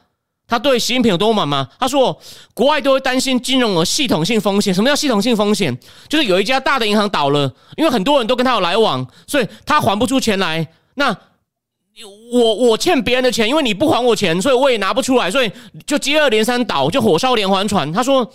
[0.49, 1.69] 他对习近平有多不满吗？
[1.79, 2.19] 他说，
[2.55, 4.73] 国外都会担心金融的系统性风险。
[4.73, 5.77] 什么叫系统性风险？
[6.09, 10.67] 就是有一家大的银行倒了，因为很多人都跟他有来往，所以他还不出钱来。
[10.95, 11.17] 那
[12.33, 15.51] 我我欠别人的钱，因为你不还我钱，所以我也拿不出来，所以
[15.87, 17.91] 就接二连三倒，就火烧连环船。
[17.93, 18.31] 他说，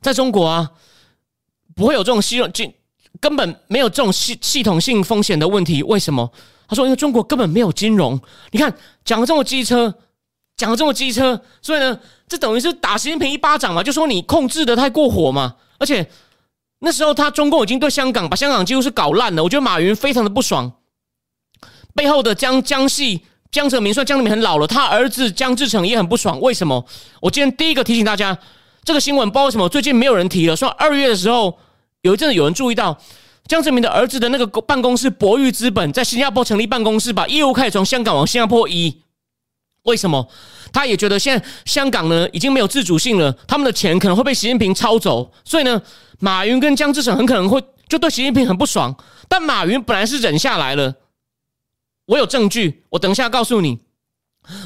[0.00, 0.70] 在中国啊，
[1.74, 2.72] 不会有这种系统金。
[3.18, 6.30] 根本没有这种系系统性风险的问题，为什么？
[6.68, 8.20] 他说：“因为中国根本没有金融。
[8.50, 8.72] 你看，
[9.06, 9.94] 讲了这么机车，
[10.54, 11.98] 讲了这么机车，所以呢，
[12.28, 15.56] 这等于是打习近平一巴掌嘛，就说你控制的太过火嘛。
[15.78, 16.06] 而且
[16.80, 19.42] 那时候他中共已经对香港把香港几乎是搞烂了。
[19.42, 20.70] 我觉得马云非常的不爽，
[21.96, 26.40] 背后的江江系江泽民，虽然江泽民很老了，他儿子江志成也很不爽。
[26.40, 26.86] 为什么？
[27.20, 28.38] 我今天第一个提醒大家，
[28.84, 30.54] 这个新闻不知道为什么最近没有人提了。
[30.54, 31.58] 说二月的时候。
[32.02, 32.96] 有一阵子有人注意到
[33.48, 39.02] 江泽民的儿子的那个办公室博裕资本在新加坡成立办公室，把业务开始从香港往新加坡移。
[39.82, 40.28] 为什么？
[40.72, 45.82] 他也觉得现在香港呢已经没有自主性了，他们的钱可能会被习近平抄走，所以呢，
[46.20, 48.94] 马云跟江志成很可能会就对习近平很不爽。
[49.28, 50.94] 但马云本来是忍下来了，
[52.06, 53.78] 我有证据，我等一下告诉你。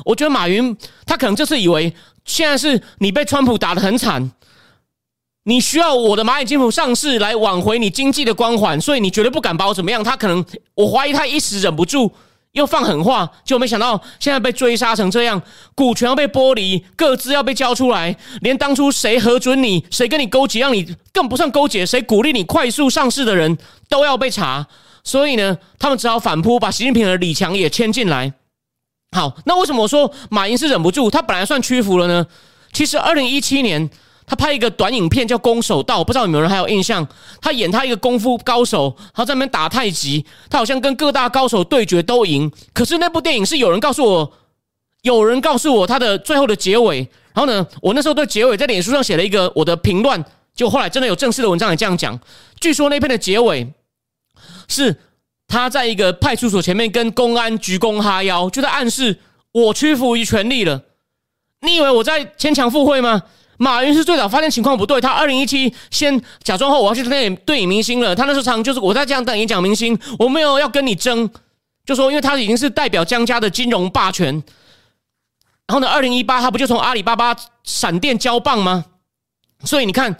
[0.04, 0.76] 我觉得马云
[1.06, 1.92] 他可能就是以为
[2.24, 4.30] 现在是你被川普打得很惨。
[5.44, 10.04] 你需要我的蚂蚁金服上市来挽回你经济的光环，所以你绝对不敢把我怎么样。
[10.04, 12.12] 他可能，我怀疑他一时忍不住
[12.52, 15.40] 又放狠话，就没想到现在被追杀成这样，
[15.74, 23.56] 股权要被剥离，各自要被交出来，连当初谁核准你、谁跟你勾结，让你更不算勾结，谁鼓励你快速上市的人
[23.88, 24.66] 都要被查。
[25.04, 28.32] 所以呢，他们只好反扑，把习近平的李强也牵进来。
[29.16, 31.10] 好，那为什么我说马云是忍不住？
[31.10, 32.26] 他本来算屈服了呢？
[32.72, 33.90] 其实二零一七年。
[34.26, 37.04] 他拍一个短影片叫《攻守道》，不知道有没有人还有印象？
[37.42, 42.48] 他演他一个功夫高手，他在那边打太极，他好像跟各大高手对决都赢。
[42.72, 44.32] 可是那部电影是有人告诉我，
[45.02, 46.98] 有人告诉我他的最后的结尾。
[47.34, 50.24] 然后呢，我那时候对结尾在脸书上写了一个我的评论，
[50.54, 52.16] 就后来真的有正式的文章也这样讲。
[52.60, 53.66] 据说那篇的结尾
[54.68, 54.96] 是
[55.48, 59.18] 他在一个派出所前面跟公安鞠躬哈腰，就在暗示
[59.52, 60.82] 我屈服于权力了。
[61.62, 63.22] 你以为我在牵强附会吗？
[63.58, 68.16] 马云是最早发现情况不对，他二零一七先假装后我要去当电影明星了。
[68.16, 71.28] 他那时候常就是我在这样当演讲明星，我没有要跟你争，
[71.84, 74.42] 就说因为他已经是代表江家的金融霸权。
[75.66, 78.86] 然后呢，二零一八他不就从阿里巴巴闪电交棒吗？
[79.64, 80.16] 所以你看，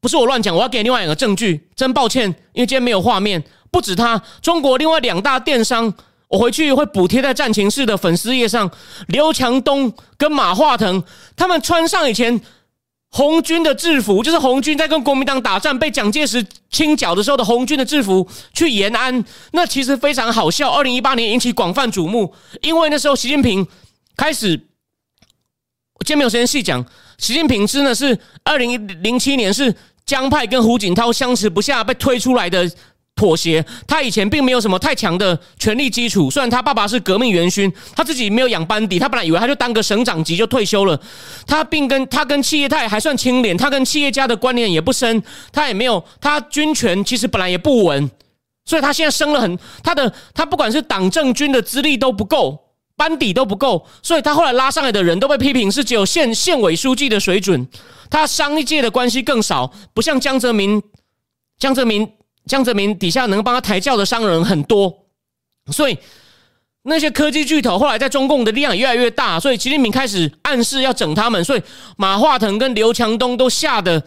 [0.00, 1.68] 不是我乱讲，我要给另外两个证据。
[1.74, 3.42] 真抱歉，因为今天没有画面。
[3.70, 5.92] 不止他，中国另外两大电商。
[6.28, 8.70] 我回去会补贴在战情室的粉丝页上。
[9.06, 11.02] 刘强东跟马化腾
[11.34, 12.38] 他们穿上以前
[13.10, 20.70] 红军的制服，就是红军在跟国民党打仗被蒋介石清剿的时候的红军的制服，去延安，那其实非常好笑。
[20.70, 23.66] 二零一八年引起广泛瞩目，因为那时候习近平
[24.14, 24.67] 开始，
[26.00, 26.84] 今天没有时间细讲。
[27.18, 29.74] 习近平真的是二零零七年是
[30.06, 32.70] 江派跟胡锦涛相持不下被推出来的。
[33.18, 36.30] 妥协，他以前并没有什么太强的权力基础。
[36.30, 40.96] 虽然他爸爸是革命元勋，他自己没有养班底，他本来以为他就当个省长级就退休了。
[41.44, 45.20] 他并跟他跟企业他还算清廉，他跟企业家的关联也不深，
[45.50, 48.08] 他也没有他军权其实本来也不稳，
[48.64, 52.67] 所以他现在升了很他的他不管是党政军的资历都不够，
[52.98, 57.66] 班底都不够，所以他后来拉上来的人都被批评是只有县县委书记的水准，
[58.10, 60.82] 他商界的关系更少，不像江泽民，
[61.58, 62.06] 江泽民。
[62.46, 65.04] 江泽民底下能帮他抬轿的商人很多，
[65.70, 65.98] 所以
[66.84, 71.62] 那些科技巨头后来在中共的力量越来越大，所以习近平开始暗示要整他们，所以
[71.98, 74.02] 马化腾跟刘强东都吓得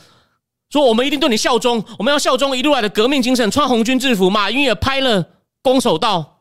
[0.71, 5.23] 说：“我们一定对你效忠，我们要效忠一路来的革命精神，穿红军制服。”马云也拍了
[5.61, 6.40] 攻守道，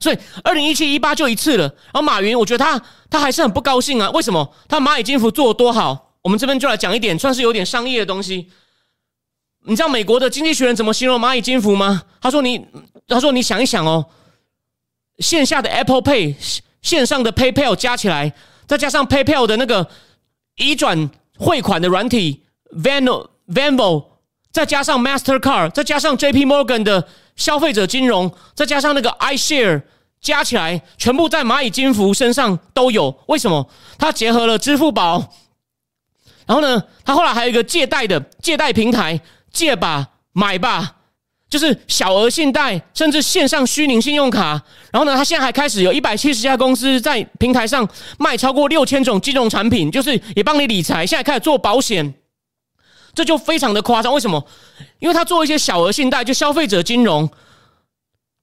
[0.00, 1.64] 所以二零一七一八就一次了。
[1.64, 4.54] 然后马云，我觉得他他还是很不高兴啊，为什么？
[4.66, 6.14] 他蚂蚁金服做的多好？
[6.22, 8.50] 我们这边就来讲一点，算是有点商业的东西。
[9.66, 12.02] 你知道美国的经济学人怎么形容蚂蚁金服吗？
[12.20, 12.66] 他说：“你，
[13.06, 14.06] 他说你想一想哦，
[15.18, 16.34] 线下的 Apple Pay，
[16.80, 18.32] 线上的 PayPal 加起来，
[18.66, 19.86] 再加上 PayPal 的那个
[20.56, 22.42] 移转汇款的软体
[22.82, 24.04] Venmo Venmo，
[24.50, 27.06] 再加上 Mastercard，再加上 JP Morgan 的
[27.40, 29.82] 消费者金融，再加上那个 iShare
[30.20, 33.18] 加起来全部在蚂蚁金服身上都有。
[33.28, 33.66] 为什么？
[33.98, 35.32] 它结合了支付宝，
[36.46, 39.18] 然后呢，它后来还有一个借贷的借贷平台，
[39.50, 40.96] 借吧买吧，
[41.48, 44.62] 就是小额信贷，甚至线上虚拟信用卡。
[44.92, 47.88] 然后呢，它现在还开始有一百七十家公司在平台上
[48.18, 51.06] 卖超过六千种金融产品，就是也帮你理财。
[51.06, 52.12] 现在开始做保险，
[53.20, 54.14] 这就非常的夸张。
[54.14, 54.42] 为什么？
[54.98, 57.28] 因为他做一些小额信贷，就消费者金融。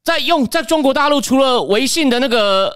[0.04, 2.72] 在用在中国大陆，除了微信的那个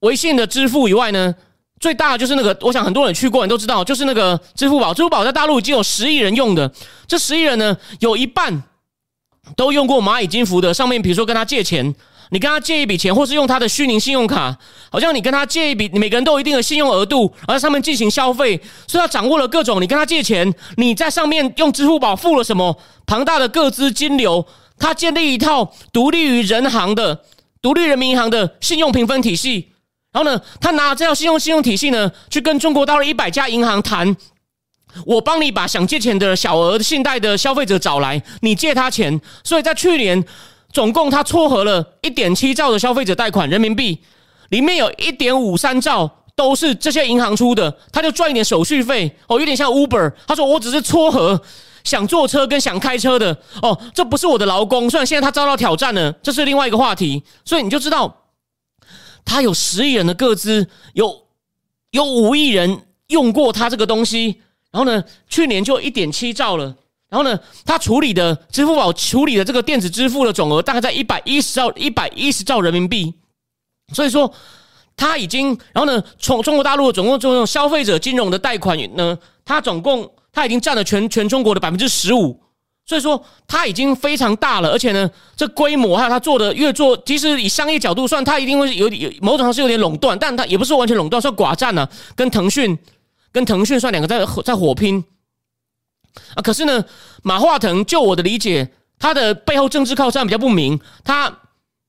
[0.00, 1.34] 微信的支付以外呢，
[1.78, 4.94] 最大的就是那个，我想很多人去过，你都知道，就是那个支付宝。
[4.94, 6.72] 支付宝在大陆已经有十亿人用的，
[7.06, 8.62] 这十亿人呢，有一半
[9.54, 10.72] 都用过蚂蚁金服的。
[10.72, 11.94] 上面比如说跟他借钱，
[12.34, 14.58] 你跟他借一笔钱，或是用他的虚拟信用卡，
[14.90, 19.80] 好像你跟他借一笔，每个人都有一定的信用额度，而在上面进行消费，所以他掌握了各种。
[19.80, 22.76] 你跟他借钱，你在上面用支付宝付了什么
[23.06, 24.44] 庞大的各资金流。
[24.76, 27.20] 他建立一套独立于人行的、
[27.62, 29.68] 独立人民银行的信用评分体系，
[30.12, 34.16] 然后呢，他拿这套信用信用体系呢，去跟中国大陆一百家银行谈，
[35.06, 39.20] 我帮你把想借钱的小额信贷的消费者找来，你借他钱。
[39.44, 40.24] 所以在去年，
[40.74, 44.00] 总共他撮合了一点七兆的消费者贷款人民币，
[44.50, 50.12] 里面有一点五三兆都是这些银行出的，他就赚一点手续费哦，有点像 Uber。
[50.26, 51.40] 他说我只是撮合。
[51.84, 54.88] 想坐车跟想开车的哦，这不是我的劳工。
[54.88, 57.22] 虽然现在他遭到挑战了，这是另外一个话题。
[57.44, 58.24] 所以你就知道，
[59.22, 61.26] 他有十亿人的个资，有
[61.90, 64.40] 有五亿人用过他这个东西。
[64.72, 66.74] 然后呢，去年就一点七兆了。
[67.14, 73.14] 然后呢，他处理的支付宝处理的这个电子支付的总额大概在一百一十兆一百一十兆人民币。
[73.92, 74.32] 所以说，
[74.96, 80.10] 他已经然后呢，从中国大陆总共这种消费者金融的贷款呢，他总共。
[80.36, 82.42] 它已经占了全全中国的百分之十五，
[82.84, 92.76] 所以说它已经非常大了，而且呢，这规模还有它做的越做，其实以商业角度算，它一定会有有某种上是有点垄断，但它也不是完全垄断，算寡占了，跟腾讯
[93.30, 95.04] 跟腾讯算两个在在火拼
[96.34, 96.42] 啊。
[96.42, 96.84] 可是呢，
[97.22, 101.38] 马化腾就我的理解，他的背后政治靠山比较不明，他。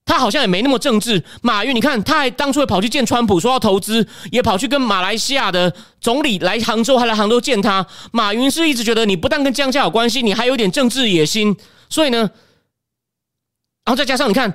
[0.07, 1.23] 他好像也没那么政治。
[1.41, 7.83] 马云，你看，他还当初跑去见川普，说要投资，也跑去跟马来西亚的总理来杭州，还来杭州见他。
[8.11, 11.57] 马云是一直觉得你不但跟江家有关系，你还有点政治野心。
[11.89, 14.53] 所以呢，然后再加上你看，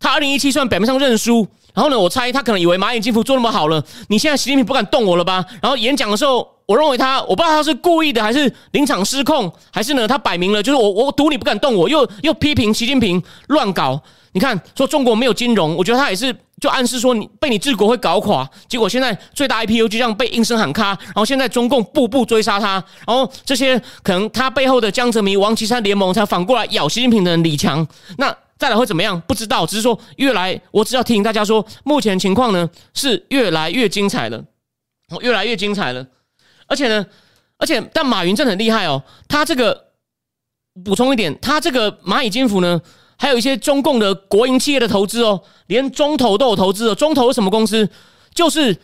[0.00, 5.44] 他二零一七算表面上认输，然后呢，我猜他可能以为蚂蚁金服做那么好了，你现在习近平不敢动我了吧？
[5.62, 13.98] 然后演讲的时候，我认为他，我不知道他是故意的，还是临场失控，还是呢，他摆明了就是我，我赌你不敢动我，又又批评习近平乱搞。
[14.32, 18.46] 你看，说中国没有金融，我觉得他也是就暗示说你被你治国会搞垮。
[18.68, 22.72] 结果现在最大 IPO 就这样被应声喊卡，然后现在中共步步追杀他，
[23.06, 27.84] 然后这些可能他背后的江泽民、王岐山联盟才反过来咬习近平的李强。
[28.18, 29.18] 那再来会怎么样？
[29.26, 34.44] 不知道，只是说越来，我只要提醒大家说，目前情况呢是越来越精彩了，
[35.22, 36.06] 越来越精彩了。
[36.68, 37.04] 而且呢，
[37.56, 39.88] 而且但马云真的很厉害哦，他这个
[40.84, 42.80] 补充一点，他这个蚂蚁金服呢。
[43.20, 46.94] 还有一些中共的国营企业的投资哦，连中投都有投资哦。
[46.94, 47.90] 中投是什么公司？
[48.32, 48.78] 就是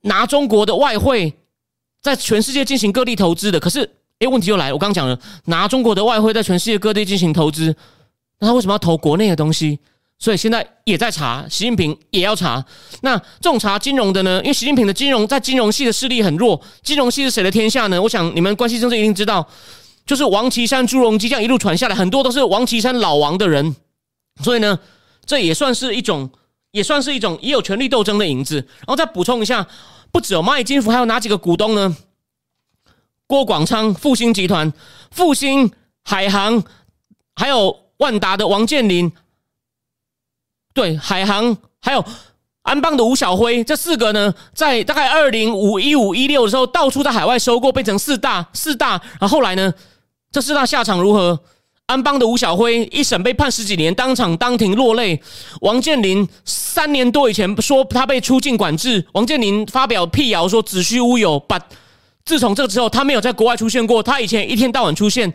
[0.00, 1.30] 拿中国的外汇
[2.00, 3.60] 在全世界进行各地投资的。
[3.60, 3.82] 可是，
[4.20, 4.74] 哎，问题又来了。
[4.74, 7.76] 我刚刚讲了，拿中国的外汇在全世界各地进行投资，
[8.38, 9.78] 那他为什么要投国内的东西？
[10.20, 12.64] 所以现在也在查，习近平也要查。
[13.00, 14.40] 那这种查金融的呢？
[14.42, 18.00] 因为习近平的金融在金融系的势力很弱，金融系是谁的天下呢？
[18.00, 19.48] 我想你们关系政治一定知道。
[20.06, 23.76] 就是王岐山、朱镕基这样一路传下来，很多都是王岐山老王的人，
[24.42, 24.76] 所以呢，
[25.24, 26.28] 这也算是一种，
[26.72, 28.56] 也算是一种也有权力斗争的影子。
[28.56, 29.64] 然后再补充一下，
[30.10, 31.96] 不只有蚂蚁金服，还有哪几个股东呢？
[33.26, 34.72] 郭广昌、复兴集团、
[35.12, 35.70] 复兴
[36.02, 36.64] 海航，
[37.36, 39.12] 还有万达的王健林，
[40.72, 42.04] 对，海航，还有
[42.62, 49.72] 安邦的吴小辉，这四个呢，在大概二零五一五一六的时候，到处在海外收购，变成四大四大，然后后来呢？
[50.32, 51.40] 这四大下场如何？
[51.86, 55.20] 安邦的吴小辉一审被判十几年，当场当庭落泪。
[55.62, 61.36] 王健林三年多以前说他被出境管制，王健林发表辟谣说子虚乌有。
[61.40, 61.58] 把
[62.24, 64.00] 自从这之后，他没有在国外出现过。
[64.00, 65.32] 他以前一天到晚出现，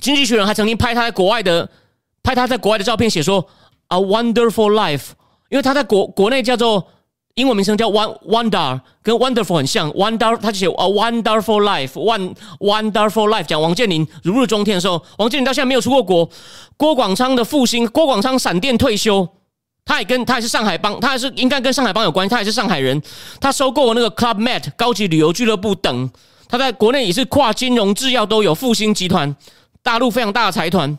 [0.00, 1.68] 经济学人还曾经拍他在国外的
[2.22, 3.46] 拍他在国外的照片，写说
[3.92, 5.10] “a wonderful life”，
[5.50, 6.88] 因为他在国国内叫做。
[7.36, 9.90] 英文名称叫 w Wonder，跟 Wonderful 很像。
[9.92, 13.44] Wonder，他就写 A Wonderful Life，One Wonderful Life。
[13.44, 16.28] 讲王健林如日中天的时候，王健林到现在没有出过国。
[16.76, 19.26] 郭广昌的复兴，郭广昌闪电退休，
[19.86, 23.00] 他也跟他也是上海帮，他也是应该跟上海帮有关系，他也是上海人。
[23.40, 26.10] 他收购了那个 Club Med 高级旅游俱乐部等，
[26.48, 28.54] 他在国内也是跨金融、制药都有。
[28.54, 29.34] 复兴集团，
[29.82, 30.98] 大陆非常大的财团。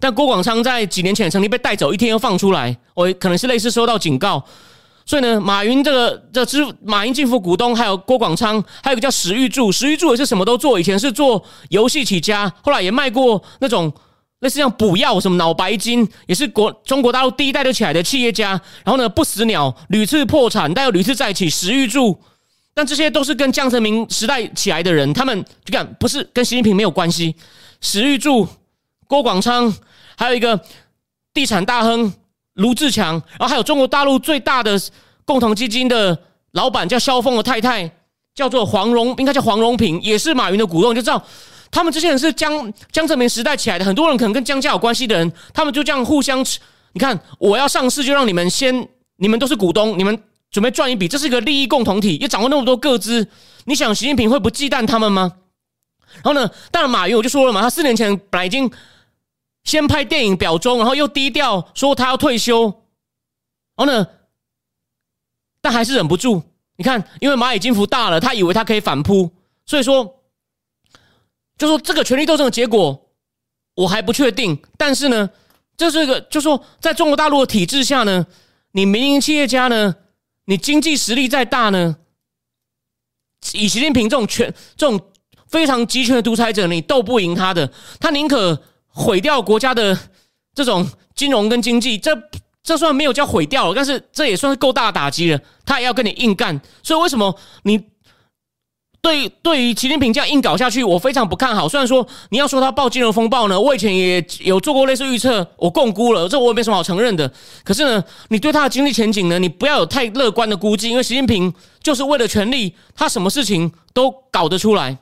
[0.00, 4.42] 但郭广昌在几年前曾经被带走，一天又放出来，我可能是类似收到警告。
[5.06, 13.92] 所以呢，马云这个这支马云进府股东，还有郭广昌，还有个叫石玉柱，石玉柱也是什么都做，以前是做游戏起家，后来也卖过那种
[14.40, 18.52] 类似像补药什么脑白金，也是国中国大陆第一代就起来的企业家。
[18.82, 22.18] 然后呢，不死鸟屡次破产，但又屡次再起，石玉柱。
[22.76, 27.32] 但这些都是跟江泽民时代起来的人，他们就看不是跟习近平没有关系。
[27.80, 28.48] 石玉柱、
[29.06, 29.74] 郭广昌，
[30.16, 30.60] 还有一个
[31.32, 32.12] 地产大亨。
[32.54, 34.80] 卢志强，然后还有中国大陆最大的
[35.24, 36.16] 共同基金的
[36.52, 37.90] 老板叫萧峰的太太，
[38.32, 41.20] 叫做黄荣，应该叫黄荣平，也是马云的股东，就知道
[41.72, 46.46] 他们这些人是江江泽民时代起来的，很多人可能跟江家有关系的人，他们就这样互相，
[46.92, 50.16] 你看我要上市就让你们先，你们都是股东，你们
[50.52, 53.26] 准备赚一笔，这是一个利益共同体，也掌握那么多个资，
[53.64, 55.32] 你想习近平会不忌惮他们吗？
[56.22, 58.70] 然后呢，当然马云我就说了嘛，他四年前本来已经。
[59.64, 62.64] 先拍电影表忠，然后又低调说他要退休，
[63.76, 64.06] 然后呢，
[65.60, 66.42] 但还是忍不住。
[66.76, 69.30] 你看，因为蚂蚁金服大了，他以为他可以反扑，
[69.64, 70.22] 所以说，
[71.56, 73.10] 就说这个权力斗争的结果
[73.74, 74.60] 我还不确定。
[74.76, 75.30] 但是呢，
[75.76, 78.26] 这是一个，就说在中国大陆的体制下呢，
[78.72, 79.96] 你民营企业家呢，
[80.44, 81.96] 你经济实力再大呢，
[83.54, 85.00] 以习近平这种权这种
[85.46, 88.62] 非常集权的独裁者，你斗不赢他的，他宁可。
[88.94, 89.98] 毁掉国家的
[90.54, 92.10] 这种金融跟经济，这
[92.62, 95.38] 这算没有叫毁掉了，但是这也算是够大的打击了。
[95.66, 97.82] 他也要跟你硬干，所以为什么你
[99.02, 101.68] 对对于习近平这样硬搞下去，我非常不看好。
[101.68, 107.30] 虽然说你要说他爆金融风暴呢，我以前也有做过类似预测，我共估了，这我也没什么好承认的。
[107.62, 114.96] 可是呢，你对他的经济前景呢，你不要有太乐观的估计，因为习近平就是为了权力，他什么事情都搞得出来，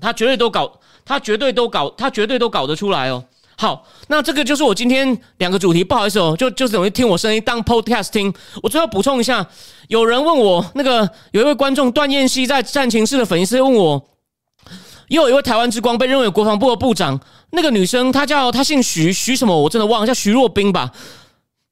[0.00, 0.72] 他绝对都搞。
[1.02, 3.24] 他绝对都搞，他绝对都搞得出来哦。
[3.56, 5.82] 好，那这个就是我今天两个主题。
[5.82, 8.32] 不好意思哦，就就等于听我声音当 podcast 听。
[8.62, 9.44] 我最后补充一下，
[9.88, 14.00] 有人问我，那个有一位观众段燕希在战情室的粉丝问我，
[15.08, 17.18] 又有一位台湾之光被认为国防部的部长，
[17.50, 20.92] 那个女生她叫她姓徐，徐什么我真的忘了，叫徐若冰吧。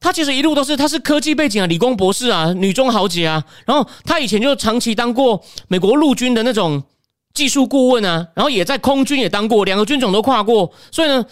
[0.00, 3.44] 她其实一路都是她是科技背景啊，理工博士啊，女中豪杰啊。
[3.66, 6.82] 然后她以前就长期当过美国陆军的那种。
[7.38, 11.24] 技术顾问啊，然后也在空军也当过，两个军种都跨过，所以呢，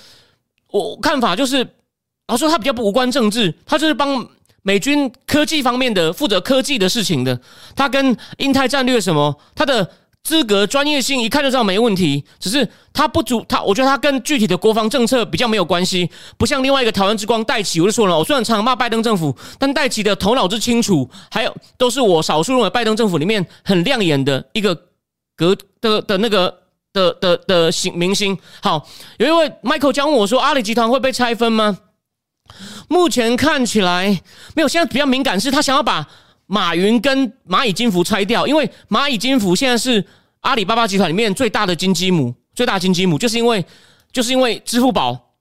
[0.71, 4.25] 我看法就是，然后说他比较不无关政治，他就是帮
[4.63, 7.41] 美军科技方面的负责科技的事情的，
[7.75, 9.91] 他跟印太战略什么，他的
[10.23, 24.87] 资格专业性一看就知道没问题，只是他不足，他我觉得他跟具体的国防政策比较没有关系，不像另外一个台湾之光戴奇，我就说了，我虽然常骂拜登政府，但戴奇的头脑之清楚，还有都是我少数认为拜登政府里面很亮眼的一个。
[25.37, 26.63] 格的的那个
[26.93, 31.79] 的的的星明星，好，有一位 Michael 将问我说：“阿里集团会被拆分吗？”
[32.89, 34.21] 目前看起来
[34.55, 34.69] 没有。
[34.69, 36.07] 现在比较敏感是他想要把
[36.47, 40.03] 马云跟蚂蚁金服拆掉，因为蚂蚁金服现在是
[40.41, 43.65] 阿里巴巴集团里面最大的金鸡母，最大金鸡母就是因为
[44.13, 45.35] 就是因为支付宝、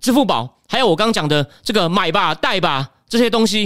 [0.00, 3.64] 支付宝还有我刚讲的这个买吧、贷吧这些东西。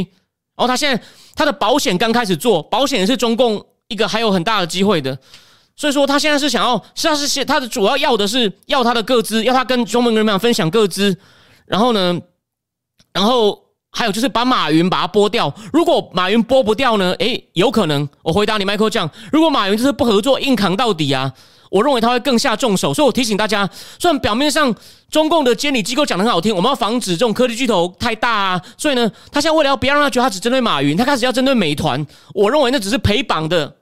[0.56, 1.04] 然后他现在
[1.36, 5.16] 他的保险刚开始做，保险是中共一个还有很大的机会的。
[5.78, 11.16] 所以说，他现在是想要，实际上是他的主要要的是要他的个资，要他跟中国人民分享个资，
[11.66, 12.18] 然后呢，
[13.12, 13.56] 然后
[13.92, 15.54] 还有就是把马云把它剥掉。
[15.72, 17.12] 如果马云剥不掉呢？
[17.20, 18.08] 诶，有可能。
[18.24, 21.32] 我回答你，Michael 这样，如果马云就是不合作，硬扛到底啊，
[21.70, 22.92] 我认为他会更下重手。
[22.92, 23.70] 所以我提醒大家，
[24.00, 24.74] 虽然表面上
[25.08, 28.60] 中共的监理机构讲的很好听，我们要防止这种科技巨头太大啊。
[28.76, 32.04] 所以呢，他现在为了要不要让他觉得他只针对马云，他开始要针对美团。
[32.34, 33.77] 我认为那只是陪绑的。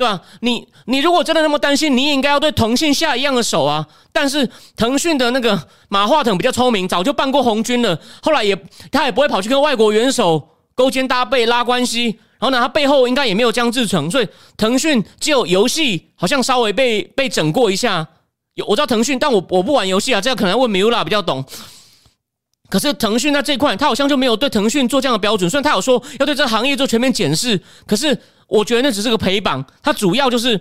[0.00, 0.18] 对吧？
[0.40, 3.86] 你你如果真的那么担心，你也应该要对腾讯下一样的手啊！
[4.10, 8.58] 但是腾讯的那个马化腾比较聪明，早就办过红军了，后来也
[8.90, 12.18] 他也不会跑去跟外国元首勾肩搭背拉关系。
[12.38, 14.26] 然后呢，他背后应该也没有江志成，所以
[14.56, 18.06] 腾讯只有游戏好像稍微被被整过一下。
[18.54, 21.44] 有我知道腾讯，但我我不玩游戏啊，这个可能问 Mila 比较懂。
[22.70, 25.50] 可是腾讯在这块，他好像就没有对腾讯做这样的标准。
[25.50, 28.18] 虽然他有说要对这个行业做全面检视，可是。
[28.50, 30.60] 我觉得那只是个陪绑，他主要就是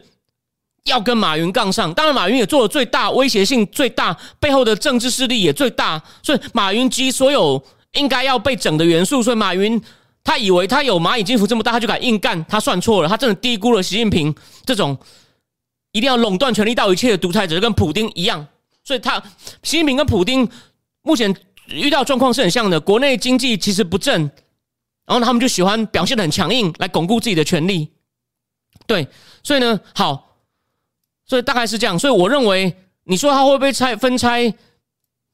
[0.84, 1.92] 要跟马云杠上。
[1.96, 6.00] 当然，马云也做的最大，威胁性最大，背后的政治势力也最大。
[6.22, 7.62] 所以，马云集所有
[7.94, 9.24] 应该要被整的元素。
[9.24, 9.82] 所以，马云
[10.24, 12.46] 他以为他有蚂蚁金服这么大，他就敢硬干。
[12.46, 14.34] 他算错了，他真的低估了习近平
[14.64, 14.96] 这种
[15.92, 18.46] 一定要垄断权力到一切的独裁者，跟普京一样。
[18.84, 19.20] 所以，他
[19.64, 20.48] 习近平跟普京
[21.02, 21.36] 目前
[21.70, 22.80] 遇到状况是很像的。
[22.80, 24.30] 国内经济其实不正。
[25.10, 27.90] 然后他们就喜欢表现的很强硬，来巩固自己的权利。
[28.86, 29.08] 对，
[29.42, 30.38] 所以呢，好，
[31.26, 31.98] 所以大概是这样。
[31.98, 34.54] 所以我认为，你说他会不会拆分拆？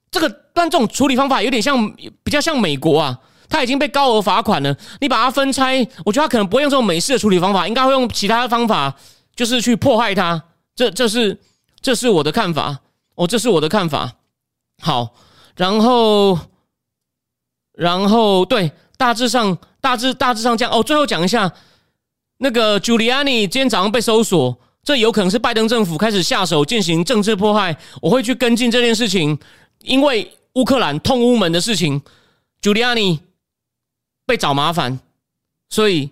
[0.10, 3.20] 这个但这种处理方法有点像，比较像美国啊，
[3.50, 4.74] 他已经被高额罚款了。
[5.02, 8.96] 你把它分拆，我觉得他可能不会用这种美式的处理方法，应该会用其他的方法，
[9.36, 10.42] 就是去迫害他。
[10.74, 11.38] 这这是
[11.82, 12.80] 这是我的看法，
[13.16, 14.14] 哦，这是我的看法。
[14.82, 15.14] 好，
[15.58, 16.40] 然后
[17.74, 20.74] 然后对，大致上大致大致上这样。
[20.74, 21.52] 哦，最后讲一下
[22.38, 24.58] 那个 Giuliani 今天早上被搜索。
[24.84, 29.36] 这有可能是拜登政府开始下手进行政治迫害，我会去跟进这件事情，
[29.82, 32.00] 因为乌克兰痛乌门的事情
[32.62, 33.18] ，Giuliani
[34.28, 35.00] 被找麻烦，
[35.72, 36.12] 所以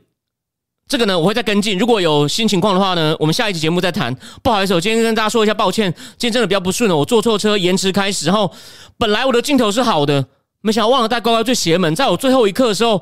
[0.87, 1.77] 这个呢我会再跟进。
[1.77, 4.11] 如果有新情况的话呢，我们下一期节目再谈。
[4.41, 8.25] 不好意思，我今天跟大家说一下抱歉，今天真的比较不顺了，我坐错车，延迟开始。
[8.25, 8.51] 然后
[8.97, 10.25] 本来我的镜头是好的，
[10.63, 12.99] 没想到忘了带乖乖最邪门，在我最后一刻的时候，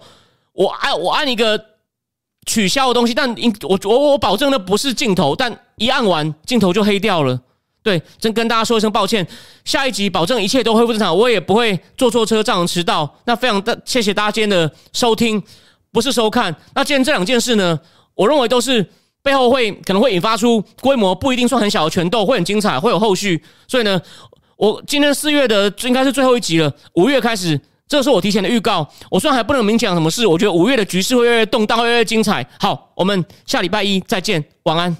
[0.51, 1.71] 我按我按一个。
[2.47, 7.39] 取消的东西，但应我我我保证那不是镜头，但一按完镜头就黑掉了。
[7.83, 9.25] 对，真跟大家说一声抱歉。
[9.63, 13.07] 下一集保证一切都恢复正常，我也不会坐错车这样迟到。
[13.25, 15.41] 那非常的谢谢大家今天的收听，
[15.91, 16.53] 不是收看。
[16.73, 17.79] 那今天这两件事呢，
[18.15, 18.89] 我认为都是
[19.21, 23.43] 背后会可能会引发出规模不一定算很小的拳斗，会很精彩，会有后续。
[23.67, 24.01] 所以呢，
[24.61, 27.59] 我今天四月的应该是最后一集了，五月开始。
[27.87, 28.87] 这是我提前的预告。
[29.09, 32.47] 我虽然还不能明讲什么事，我觉得五月的局势会越来越动荡，会越来越精彩。
[32.59, 34.95] 好，我们下礼拜一再见，晚安。